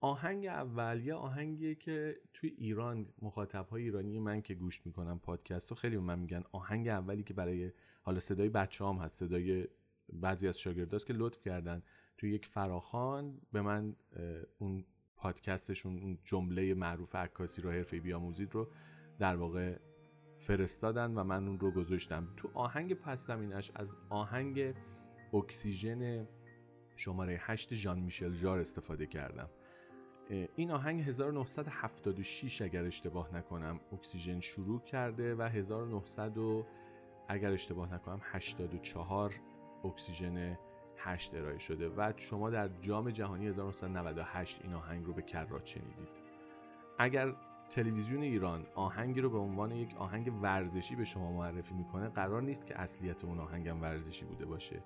آهنگ 0.00 0.46
اول 0.46 1.00
یه 1.04 1.14
آهنگیه 1.14 1.74
که 1.74 2.20
توی 2.34 2.54
ایران 2.58 3.06
مخاطب 3.22 3.66
های 3.68 3.82
ایرانی 3.82 4.18
من 4.18 4.42
که 4.42 4.54
گوش 4.54 4.86
می‌کنم 4.86 5.18
پادکست 5.18 5.70
رو 5.70 5.76
خیلی 5.76 5.96
من 5.96 6.18
میگن 6.18 6.44
آهنگ 6.52 6.88
اولی 6.88 7.22
که 7.22 7.34
برای 7.34 7.72
حالا 8.02 8.20
صدای 8.20 8.48
بچه 8.48 8.84
هم 8.84 8.96
هست 8.96 9.18
صدای 9.18 9.68
بعضی 10.12 10.48
از 10.48 10.58
شاگرداست 10.58 11.06
که 11.06 11.12
لطف 11.12 11.42
کردن. 11.42 11.82
توی 12.18 12.30
یک 12.30 12.46
فراخان 12.46 13.40
به 13.52 13.62
من 13.62 13.96
اون 14.58 14.84
پادکستشون 15.24 15.98
اون 15.98 16.18
جمله 16.24 16.74
معروف 16.74 17.14
عکاسی 17.14 17.62
رو 17.62 17.70
حرفه 17.70 18.00
بیاموزید 18.00 18.54
رو 18.54 18.68
در 19.18 19.36
واقع 19.36 19.78
فرستادن 20.38 21.14
و 21.14 21.24
من 21.24 21.48
اون 21.48 21.58
رو 21.58 21.70
گذاشتم. 21.70 22.28
تو 22.36 22.50
آهنگ 22.54 22.94
پس 22.94 23.26
زمینش 23.26 23.70
از 23.74 23.88
آهنگ 24.08 24.74
اکسیژن 25.34 26.28
شماره 26.96 27.38
8 27.40 27.74
ژان 27.74 27.98
میشل 27.98 28.34
ژار 28.34 28.58
استفاده 28.58 29.06
کردم. 29.06 29.48
این 30.56 30.70
آهنگ 30.70 31.00
1976 31.00 32.62
اگر 32.62 32.84
اشتباه 32.84 33.34
نکنم 33.34 33.80
اکسیژن 33.92 34.40
شروع 34.40 34.80
کرده 34.80 35.34
و 35.34 35.42
1900 35.42 36.38
و 36.38 36.66
اگر 37.28 37.52
اشتباه 37.52 37.94
نکنم 37.94 38.20
84 38.22 39.34
اکسیژن 39.84 40.58
8 41.04 41.34
ارائه 41.34 41.58
شده 41.58 41.88
و 41.88 42.12
شما 42.16 42.50
در 42.50 42.68
جام 42.68 43.10
جهانی 43.10 43.46
1998 43.46 44.60
این 44.64 44.74
آهنگ 44.74 45.06
رو 45.06 45.12
به 45.12 45.22
کرات 45.22 45.66
شنیدید 45.66 46.08
اگر 46.98 47.34
تلویزیون 47.70 48.22
ایران 48.22 48.66
آهنگی 48.74 49.20
رو 49.20 49.30
به 49.30 49.38
عنوان 49.38 49.72
یک 49.72 49.96
آهنگ 49.96 50.32
ورزشی 50.42 50.96
به 50.96 51.04
شما 51.04 51.32
معرفی 51.32 51.74
می‌کنه 51.74 52.08
قرار 52.08 52.42
نیست 52.42 52.66
که 52.66 52.80
اصلیت 52.80 53.24
اون 53.24 53.38
آهنگم 53.40 53.82
ورزشی 53.82 54.24
بوده 54.24 54.46
باشه 54.46 54.82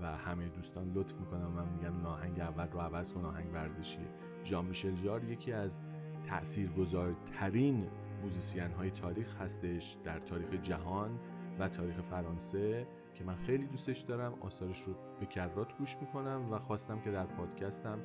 و 0.00 0.16
همه 0.16 0.48
دوستان 0.48 0.92
لطف 0.92 1.14
می‌کنن 1.14 1.46
من 1.46 1.68
میگن 1.68 2.06
آهنگ 2.06 2.40
اول 2.40 2.68
رو 2.68 2.80
عوض 2.80 3.12
کن 3.12 3.24
آهنگ 3.24 3.52
ورزشیه 3.54 4.08
جان 4.44 4.64
میشل 4.64 4.94
جار 4.94 5.24
یکی 5.24 5.52
از 5.52 5.80
تاثیرگذارترین 6.28 7.88
موزیسین 8.22 8.70
های 8.70 8.90
تاریخ 8.90 9.36
هستش 9.36 9.96
در 10.04 10.18
تاریخ 10.18 10.62
جهان 10.62 11.18
و 11.58 11.68
تاریخ 11.68 12.00
فرانسه. 12.00 12.86
که 13.18 13.24
من 13.24 13.36
خیلی 13.36 13.66
دوستش 13.66 14.00
دارم 14.00 14.34
آثارش 14.40 14.80
رو 14.80 14.94
به 15.20 15.26
کرات 15.26 15.78
گوش 15.78 15.96
می‌کنم 16.00 16.52
و 16.52 16.58
خواستم 16.58 17.00
که 17.00 17.10
در 17.10 17.26
پادکستم 17.26 17.98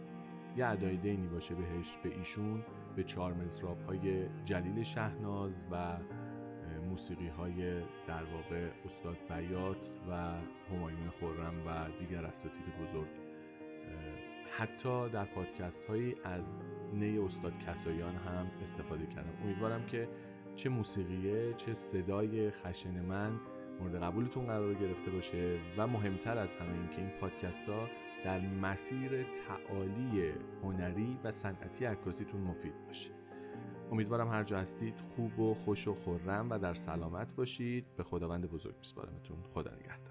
یه 0.57 0.67
ادای 0.67 0.97
دینی 0.97 1.27
باشه 1.27 1.55
بهش 1.55 1.97
به 2.03 2.17
ایشون 2.17 2.63
به 2.95 3.03
چهار 3.03 3.33
مزراب 3.33 3.81
های 3.81 4.29
جلیل 4.45 4.83
شهناز 4.83 5.51
و 5.71 5.97
موسیقی 6.89 7.27
های 7.27 7.81
در 8.07 8.23
واقع 8.23 8.69
استاد 8.85 9.17
بیات 9.29 9.99
و 10.09 10.13
همایون 10.71 11.09
خورم 11.19 11.53
و 11.67 11.99
دیگر 11.99 12.25
اساتید 12.25 12.63
بزرگ. 12.81 13.09
حتی 14.57 15.09
در 15.09 15.25
پادکست 15.25 15.85
هایی 15.85 16.15
از 16.23 16.43
نی 16.93 17.19
استاد 17.19 17.53
کسایان 17.59 18.15
هم 18.15 18.51
استفاده 18.61 19.05
کردم. 19.05 19.43
امیدوارم 19.43 19.85
که 19.85 20.09
چه 20.55 20.69
موسیقیه 20.69 21.53
چه 21.53 21.73
صدای 21.73 22.51
خشن 22.51 23.01
من 23.01 23.39
مورد 23.79 23.95
قبولتون 23.95 24.45
قرار 24.45 24.73
گرفته 24.73 25.11
باشه 25.11 25.57
و 25.77 25.87
مهمتر 25.87 26.37
از 26.37 26.57
همه 26.57 26.73
این 26.73 26.89
که 26.89 27.01
این 27.01 27.09
پادکست 27.09 27.69
ها 27.69 27.87
در 28.25 28.39
مسیر 28.39 29.11
تعالی 29.23 30.31
هنری 30.63 31.17
و 31.23 31.31
صنعتی 31.31 31.85
عکاسیتون 31.85 32.41
مفید 32.41 32.87
باشه. 32.87 33.09
امیدوارم 33.91 34.27
هر 34.27 34.43
جا 34.43 34.57
هستید 34.57 34.93
خوب 35.15 35.39
و 35.39 35.53
خوش 35.53 35.87
و 35.87 35.93
خورم 35.93 36.47
و 36.49 36.59
در 36.59 36.73
سلامت 36.73 37.35
باشید. 37.35 37.85
به 37.97 38.03
خداوند 38.03 38.45
بزرگ 38.45 38.75
میسپارمتون. 38.79 39.37
خدا 39.53 39.71
نگهدار. 39.71 40.02